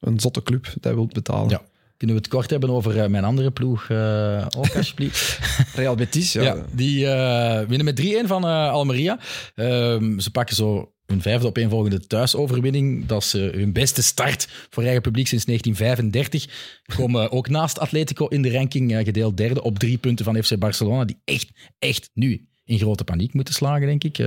[0.00, 1.50] een zotte club dat wil betalen.
[1.50, 1.62] Ja.
[1.96, 5.38] Kunnen we het kort hebben over eh, mijn andere ploeg eh, ook, alsjeblieft?
[5.74, 6.42] Real Betis, ja.
[6.42, 9.18] Ja, die eh, winnen met 3-1 van Almeria.
[9.54, 13.06] Ehm, ze pakken zo hun vijfde opeenvolgende thuisoverwinning.
[13.06, 16.78] Dat is eh, hun beste start voor eigen publiek sinds 1935.
[16.96, 20.58] Komen ook naast Atletico in de ranking eh, gedeeld derde op drie punten van FC
[20.58, 21.04] Barcelona.
[21.04, 24.18] Die echt, echt nu in grote paniek moeten slagen, denk ik.
[24.18, 24.26] Eh,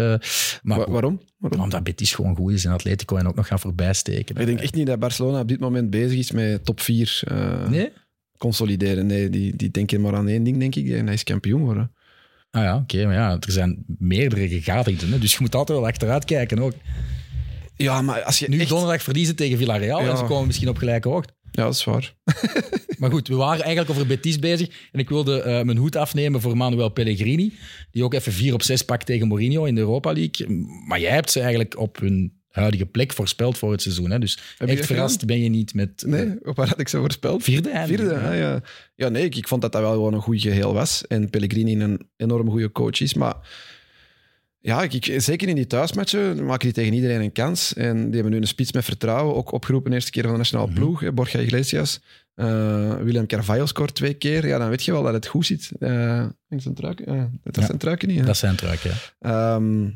[0.61, 1.21] maar Wa- waarom?
[1.37, 1.61] waarom?
[1.61, 4.35] omdat Betis gewoon goed is en Atletico en ook nog gaan voorbijsteken.
[4.35, 7.21] Ik denk echt niet dat Barcelona op dit moment bezig is met top 4
[7.69, 7.89] Nee?
[8.37, 9.05] consolideren.
[9.05, 10.89] Nee, die, die denken maar aan één ding, denk ik.
[10.89, 11.91] En hij is kampioen worden.
[12.51, 13.05] Ah ja, oké.
[13.05, 15.11] maar ja, er zijn meerdere gegadigden.
[15.11, 16.73] Hè, dus je moet altijd wel achteruit kijken ook.
[17.75, 18.69] Ja, maar als je Nu echt...
[18.69, 20.09] donderdag verliezen tegen Villarreal Ja.
[20.09, 21.33] en ze komen misschien op gelijke hoogte.
[21.51, 22.13] Ja, dat is waar.
[22.97, 24.69] Maar goed, we waren eigenlijk over Betis bezig.
[24.91, 27.53] En ik wilde eh, mijn hoed afnemen voor Manuel Pellegrini.
[27.91, 30.47] Die ook even 4 op 6 pakt tegen Mourinho in de Europa League.
[30.87, 34.11] Maar jij hebt ze eigenlijk op hun huidige plek voorspeld voor het seizoen.
[34.11, 34.19] Hè?
[34.19, 36.99] Dus echt dat verrast ben je niet met eh, Nee, op waar had ik zo
[36.99, 37.43] voorspeld?
[37.43, 38.05] vierde eindigen.
[38.05, 38.29] Vierde, Ja.
[38.31, 38.61] ah, ja.
[38.95, 41.07] Ja, nee, ik, ik vond dat dat wel gewoon een goed geheel was.
[41.07, 43.13] En Pellegrini een enorm goede coach is.
[43.13, 43.35] Maar
[44.59, 47.73] ja, ik, ik- zeker in die thuismatchen maken die tegen iedereen een kans.
[47.73, 49.35] En die hebben nu een spits met vertrouwen.
[49.35, 50.75] Ook opgeroepen eerste keer van de nationale Mhm.
[50.79, 51.13] ploeg.
[51.13, 51.99] Borja Iglesias.
[52.35, 54.47] Eh, Willem Carvalho scoort twee keer.
[54.47, 55.71] Ja, dan weet je wel dat het goed zit.
[55.79, 56.25] Eh
[56.57, 57.65] zijn eh, dat Ja.
[57.65, 58.19] zijn truiken niet.
[58.19, 58.25] hè?
[58.25, 58.93] Dat zijn truik, ja.
[59.19, 59.89] Ehm,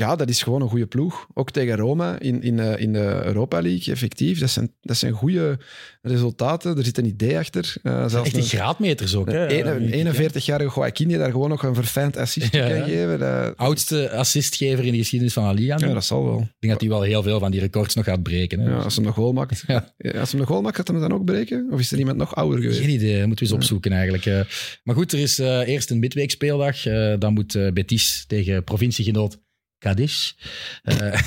[0.00, 1.26] ja, dat is gewoon een goede ploeg.
[1.34, 4.40] Ook tegen Roma in, in, eh, in de Europa League, effectief.
[4.40, 5.58] Dat zijn, dat zijn goede
[6.02, 6.76] resultaten.
[6.76, 7.74] Er zit een idee achter.
[7.82, 9.30] Eh, zelfs Echt die een, graadmeters ook.
[9.30, 9.64] Hè?
[9.66, 12.84] een, een Eh, 41-jarige Joaquin die daar gewoon nog een verfijnd assist Ja, kan ja.
[12.84, 13.18] geven.
[13.18, 15.76] Dat, Oudste assistgever in de geschiedenis van La Liga.
[15.78, 16.36] ja, ik dat zal wel.
[16.58, 18.60] denk dat hij wel heel veel van die records nog gaat breken.
[18.60, 18.70] Hè?
[18.70, 19.64] Ja, als hij hem nog goal maakt.
[19.66, 19.92] Ja.
[19.98, 21.68] Ja, Als hem nog goal maakt, gaat hij hem dan ook breken?
[21.70, 22.80] Of is er iemand nog ouder geweest?
[22.80, 24.26] Geen idee, moeten we eens opzoeken eigenlijk.
[24.26, 24.40] Eh,
[24.82, 26.86] maar goed, er is eh, eerst een midweekspeeldag.
[26.86, 29.38] Eh, dan moet eh, Betis tegen provinciegenoot
[29.80, 30.34] Cadiz.
[30.82, 30.96] Eh,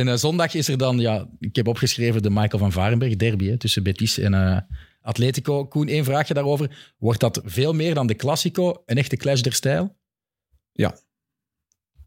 [0.00, 3.46] en eh, zondag is er dan, ja, ik heb opgeschreven de Michael van Varenberg derby
[3.46, 4.58] hè, tussen Betis en eh,
[5.02, 5.66] Atletico.
[5.66, 6.94] Koen, één vraagje daarover.
[6.98, 9.96] Wordt dat veel meer dan de Classico, een echte clash der stijl?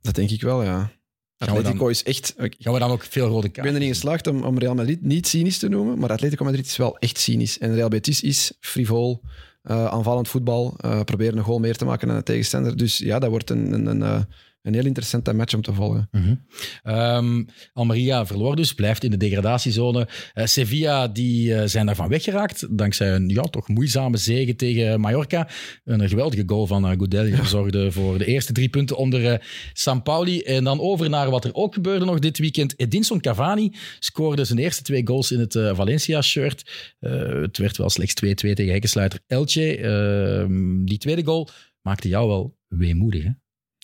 [0.02, 0.92] Dat denk ik wel, ja.
[1.38, 2.34] Atletico dan- is echt...
[2.38, 3.74] Gaan we dan ook veel rode ik ben kaarten?
[3.74, 6.78] er niet geslaagd om, om Real Madrid niet cynisch te noemen, maar Atletico Madrid is
[6.78, 7.58] wel echt cynisch.
[7.58, 9.22] En Real Betis is frivol,
[9.64, 12.78] aanvallend voetbal, proberen een goal meer te maken dan de tegenstander.
[12.78, 14.28] Dus ja, dat wordt een, een, een,
[14.66, 16.10] een heel interessante match om te volgen.
[16.84, 17.44] Ehm,
[17.74, 20.08] Almeria verloor dus, blijft in de degradatiezone.
[20.34, 25.48] Eh, Sevilla die, eh, zijn daarvan weggeraakt, dankzij een ja, toch moeizame zege tegen Mallorca.
[25.84, 30.42] Een geweldige goal van uh, Goodell zorgde voor de eerste drie punten onder San Pauli.
[30.42, 32.80] En dan over naar wat er ook gebeurde nog dit weekend.
[32.80, 36.94] Edinson Cavani scoorde zijn eerste twee goals in het Valencia-shirt.
[37.00, 39.78] Het werd wel slechts 2-2 tegen hekkensluiter Elche.
[39.78, 41.50] Ehm, die tweede goal
[41.82, 43.30] maakte jou wel weemoedig, hè?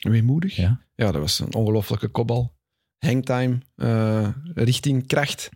[0.09, 0.55] Weemoedig.
[0.55, 0.85] Ja.
[0.95, 2.53] Ja, dat was een ongelofelijke kopbal.
[2.97, 5.49] Hangtime, eh, richting kracht.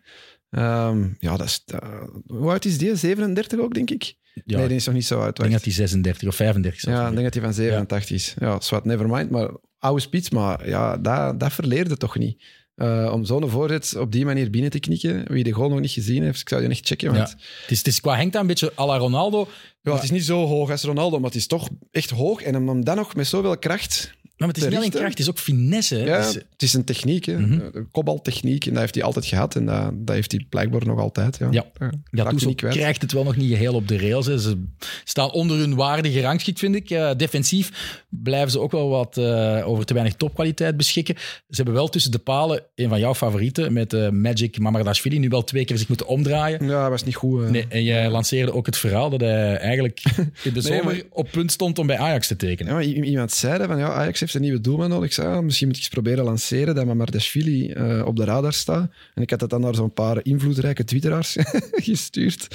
[0.49, 1.63] Ehm, ja, dat is...
[1.65, 2.95] eh, hoe oud is die?
[2.95, 4.15] 37 ook, denk ik?
[4.45, 5.29] Ja, nee, die is nog niet zo oud.
[5.29, 6.89] ik denk dat hij 36 of 35 is.
[6.93, 8.33] Ja, ik denk dat hij van 87 is.
[8.39, 9.29] Ja, zwart, nevermind.
[9.29, 12.43] Maar oude spits, maar ja, dat, dat verleerde toch niet.
[12.75, 15.91] Uh, om zo'n voorzet op die manier binnen te knikken, wie de goal nog niet
[15.91, 17.13] gezien heeft, ik zou die echt checken.
[17.13, 17.29] Want...
[17.29, 17.35] Ja.
[17.61, 19.47] Het, is, het is qua Henk een beetje à la Ronaldo.
[19.81, 22.41] Ja, het is niet zo hoog als Ronaldo, maar het is toch echt hoog.
[22.41, 25.29] En om dan nog met zoveel kracht maar het is niet alleen kracht, het is
[25.29, 25.97] ook finesse.
[25.97, 27.35] Ja, dus- het is een techniek, hè.
[27.35, 27.87] -hmm.
[27.91, 28.65] kopbaltechniek.
[28.65, 29.55] En dat heeft hij altijd gehad.
[29.55, 31.37] En dat, dat heeft hij blijkbaar nog altijd.
[31.37, 31.65] Ja, ja.
[32.11, 34.25] ja krijgt het wel nog niet heel op de rails.
[34.25, 34.39] Hè.
[34.39, 34.63] Ze
[35.03, 36.89] staan onder hun waarde gerangschikt, vind ik.
[36.89, 37.71] Uh, defensief
[38.09, 41.15] blijven ze ook wel wat uh, over te weinig topkwaliteit beschikken.
[41.17, 45.27] Ze hebben wel tussen de palen een van jouw favorieten met uh, Magic Mamardashvili nu
[45.27, 46.65] wel twee keer zich moeten omdraaien.
[46.65, 47.49] Ja, dat was niet goed.
[47.49, 50.01] Nee, en jij lanceerde ook het verhaal dat hij eigenlijk
[50.43, 51.03] in de zomer nee, maar...
[51.09, 52.73] op punt stond om bij Ajax te tekenen.
[52.73, 55.05] Ja, iemand zei dat van ja, Ajax heeft een nieuwe doelman nodig.
[55.05, 58.53] Ik zei, ja, misschien moet ik eens proberen lanceren dat Mamardashvili uh, op de radar
[58.53, 58.91] staat.
[59.13, 61.35] En ik had dat dan naar zo'n paar invloedrijke twitteraars
[61.89, 62.47] gestuurd.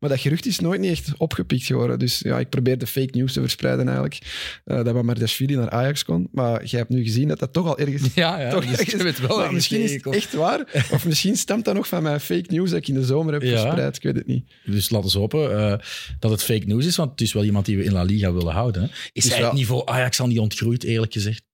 [0.00, 1.98] Maar dat gerucht is nooit niet echt opgepikt geworden.
[1.98, 4.18] Dus ja, ik probeerde fake news te verspreiden eigenlijk.
[4.64, 6.28] Uh, dat Mamardashvili naar Ajax kon.
[6.32, 8.14] Maar jij hebt nu gezien dat dat toch al ergens...
[8.14, 10.84] Ja, ja toch dus ergens, het wel misschien is het echt waar.
[10.90, 13.42] Of misschien stemt dat nog van mijn fake news dat ik in de zomer heb
[13.42, 13.48] ja.
[13.48, 13.96] verspreid.
[13.96, 14.44] Ik weet het niet.
[14.64, 15.74] Dus laten we hopen uh,
[16.18, 16.96] dat het fake news is.
[16.96, 18.82] Want het is wel iemand die we in La Liga willen houden.
[18.82, 18.88] Hè.
[19.12, 21.44] Is dus hij het niveau Ajax al niet ontgroeid, eerlijk gezegd?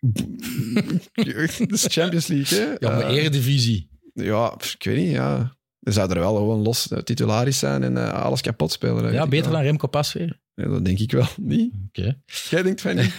[0.00, 2.64] de Champions League, hè?
[2.64, 3.88] Ja, maar uh, eredivisie.
[4.12, 5.56] Ja, ik weet niet, ja.
[5.80, 9.12] Er zou er wel gewoon los titularis zijn en uh, alles kapot spelen.
[9.12, 10.40] Ja, beter dan Remco Pasveer?
[10.54, 11.74] Ja, dat denk ik wel niet.
[11.74, 12.00] Oké.
[12.00, 12.20] Okay.
[12.50, 13.14] Jij denkt van niet?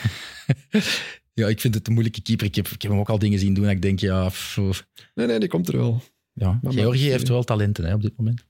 [1.34, 2.46] ja, ik vind het een moeilijke keeper.
[2.46, 4.28] Ik heb, ik heb hem ook al dingen zien doen en ik denk, ja...
[4.28, 4.86] Pff.
[5.14, 6.02] Nee, nee, die komt er wel.
[6.34, 8.46] Ja, Georgië heeft wel talenten hè, op dit moment.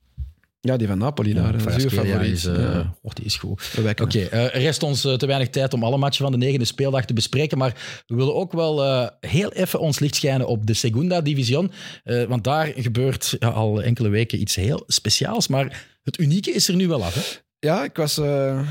[0.65, 1.63] Ja, die van Napoli ja, daar.
[1.63, 2.31] Dat is favoriet.
[2.31, 2.95] Is, uh, ja.
[3.01, 3.73] oh, die is goed.
[3.77, 6.65] Oké, okay, uh, rest ons uh, te weinig tijd om alle matchen van de negende
[6.65, 7.57] speeldag te bespreken.
[7.57, 11.71] Maar we willen ook wel heel even ons licht schijnen op de Segunda Division.
[12.27, 15.47] want daar gebeurt ja, al enkele weken iets heel speciaals.
[15.47, 17.13] Maar het unieke is er nu wel af.
[17.13, 17.21] Hè?
[17.59, 18.17] Ja, ik was,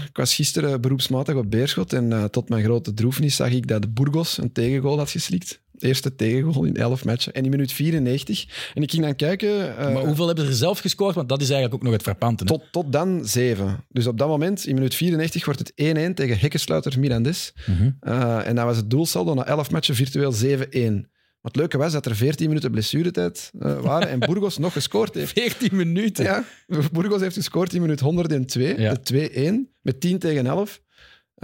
[0.09, 1.93] ik was gisteren beroepsmatig op Beerschot.
[1.93, 6.15] En tot mijn grote droefnis zag ik dat de Burgos een tegengoal had geslikt eerste
[6.15, 7.33] tegengoal in 11 matchen.
[7.33, 8.71] En in minuut 94.
[8.75, 9.49] En ik ging dan kijken...
[9.49, 11.15] Uh, maar hoeveel hebben ze er zelf gescoord?
[11.15, 12.45] Want dat is eigenlijk ook nog het frappante.
[12.45, 13.85] Tot, tot dan 7.
[13.89, 17.53] Dus op dat moment, in minuut 94, wordt het 1-1 tegen Hekkensluiter Mirandes.
[17.67, 17.97] Mm -hmm.
[18.03, 21.13] uh, en dat was het doelsaldo na 11 matchen virtueel 7-1.
[21.45, 25.33] Wat leuke was dat er 14 minuten blessuretijd uh, waren en Burgos nog gescoord heeft.
[25.41, 26.25] 14 minuten?
[26.25, 26.45] Ja,
[26.93, 28.95] Burgos heeft gescoord in minuut 102, ja.
[29.03, 30.83] de 2-1, met 10 tegen 11.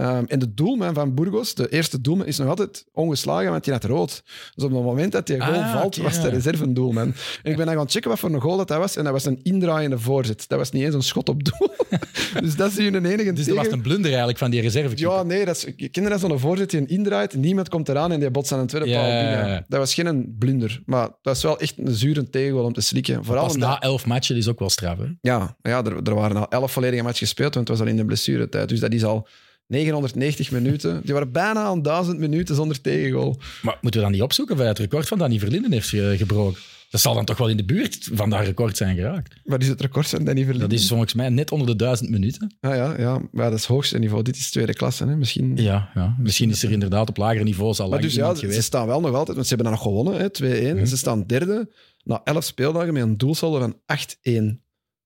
[0.01, 3.73] Um, en de doelman van Burgos, de eerste doelman, is nog altijd ongeslagen, want hij
[3.73, 4.23] had rood.
[4.55, 6.03] Dus op het moment dat die goal ah, valt, okay.
[6.11, 7.13] was de reserve doelman.
[7.43, 8.95] En ik ben dan gaan checken wat voor een goal dat, dat was.
[8.95, 10.47] En dat was een indraaiende voorzet.
[10.47, 11.69] Dat was niet eens een schot op doel.
[12.43, 14.97] dus dat is hier een enige Dus dat was een blunder eigenlijk van die reserve
[14.97, 15.45] Ja, nee.
[15.45, 18.31] Dat is, je kent dat zo'n voorzet die een indraait, niemand komt eraan en die
[18.31, 19.65] botst aan een tweede paal binnen.
[19.67, 20.81] Dat was geen blunder.
[20.85, 23.25] Maar dat was wel echt een zure tegengoal om te slikken.
[23.25, 25.05] Vooral Pas na elf matchen is ook wel straf, hè?
[25.21, 27.97] Ja, ja er, er waren al elf volledige matchen gespeeld, want het was al in
[27.97, 28.69] de blessuretijd.
[28.69, 29.27] Dus dat is al
[29.71, 31.01] 990 minuten.
[31.03, 33.37] Die waren bijna aan 1000 minuten zonder tegengoal.
[33.61, 36.61] Maar moeten we dan niet opzoeken of hij het record van Danny Verlinden heeft gebroken?
[36.89, 39.35] Dat zal dan toch wel in de buurt van dat record zijn geraakt.
[39.43, 40.69] Wat is het record van Danny Verlinden?
[40.69, 42.55] Dat is volgens mij net onder de 1000 minuten.
[42.59, 43.21] Ah ja, ja.
[43.31, 44.23] Maar dat is hoogste niveau.
[44.23, 45.05] Dit is tweede klasse.
[45.05, 45.15] Hè?
[45.15, 45.57] Misschien...
[45.57, 48.55] Ja, ja, misschien is er inderdaad op lager niveau al lang dus ja, geweest.
[48.55, 50.31] Ze staan wel nog altijd, want ze hebben dan nog gewonnen,
[50.75, 50.79] 2-1.
[50.79, 50.85] Hm.
[50.85, 51.69] Ze staan derde
[52.03, 53.75] na 11 speeldagen met een doelsaldo van 8-1.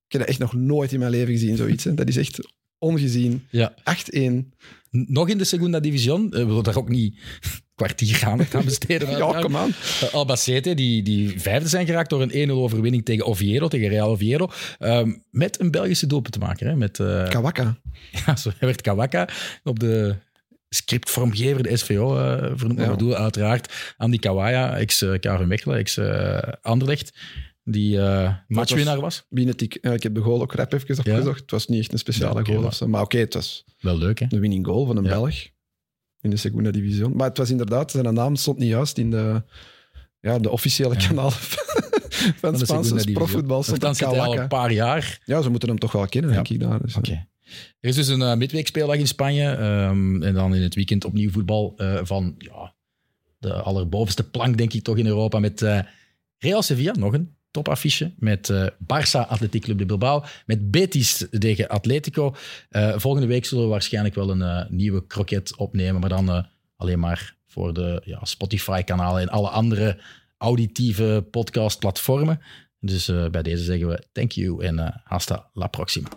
[0.05, 1.83] Ik heb dat echt nog nooit in mijn leven gezien, zoiets.
[1.83, 1.93] Hè.
[1.93, 2.39] Dat is echt
[2.79, 3.47] ongezien.
[3.49, 3.73] Ja.
[3.73, 4.53] 8-1.
[4.89, 6.29] Nog in de Segunda Division.
[6.29, 7.19] We willen daar ook niet
[7.75, 9.09] kwartier gaan aan besteden.
[9.17, 9.71] ja, kom aan.
[10.03, 14.09] Uh, Albacete, die, die vijfde zijn geraakt door een 1-0 overwinning tegen Oviedo, tegen Real
[14.09, 14.49] Oviedo.
[14.79, 16.67] Um, met een Belgische doelpunt te maken.
[16.67, 17.77] Hè, met, uh, Kawaka.
[18.25, 19.29] Ja, zo werd Kawaka
[19.63, 20.15] op de
[20.69, 22.79] scriptvormgever, de SVO, uh, vernoemd.
[22.79, 22.89] Ja.
[22.89, 27.17] bedoel uiteraard Andy Kawaya, ex-KV Mechelen, ex-Anderlecht
[27.67, 29.25] die uh, matchwinnaar was.
[29.29, 31.25] Binnen ik, heb de goal ook rap even opgezocht.
[31.25, 31.33] Ja.
[31.33, 32.61] Het was niet echt een speciale ja, goal.
[32.61, 34.27] Maar, maar oké, okay, het was wel leuk, hè?
[34.27, 35.35] de winning goal van een Belg
[36.21, 37.15] in de Segunda Division.
[37.15, 39.43] Maar het was inderdaad, zijn naam stond niet juist in de,
[40.19, 41.31] ja, de officiële kanaal
[42.41, 43.63] van het Spaanse profvoetbal.
[43.79, 45.21] Dan zit hij al een paar jaar.
[45.25, 46.59] Ja, ze moeten hem toch wel kennen, denk ik.
[46.59, 46.81] Daar.
[46.81, 47.27] Dus, okay.
[47.79, 49.49] Er is dus een uh, midweekspeeldag in Spanje.
[49.57, 52.73] Um, en dan in het weekend opnieuw voetbal uh, van ja,
[53.37, 55.39] de allerbovenste plank, denk ik toch, in Europa.
[55.39, 55.65] Met
[56.37, 61.67] Real Sevilla, nog een topaffiche met uh, Barça Atletiek Club de Bilbao, met Betis tegen
[61.67, 62.35] Atletico.
[62.71, 66.99] Uh, volgende week zullen we waarschijnlijk wel een uh, nieuwe kroket opnemen, maar dan alleen
[66.99, 70.01] maar voor de ja, Spotify-kanalen en alle andere
[70.37, 72.41] auditieve podcast-platformen.
[72.79, 76.07] Dus bij deze zeggen we thank you en hasta la próxima.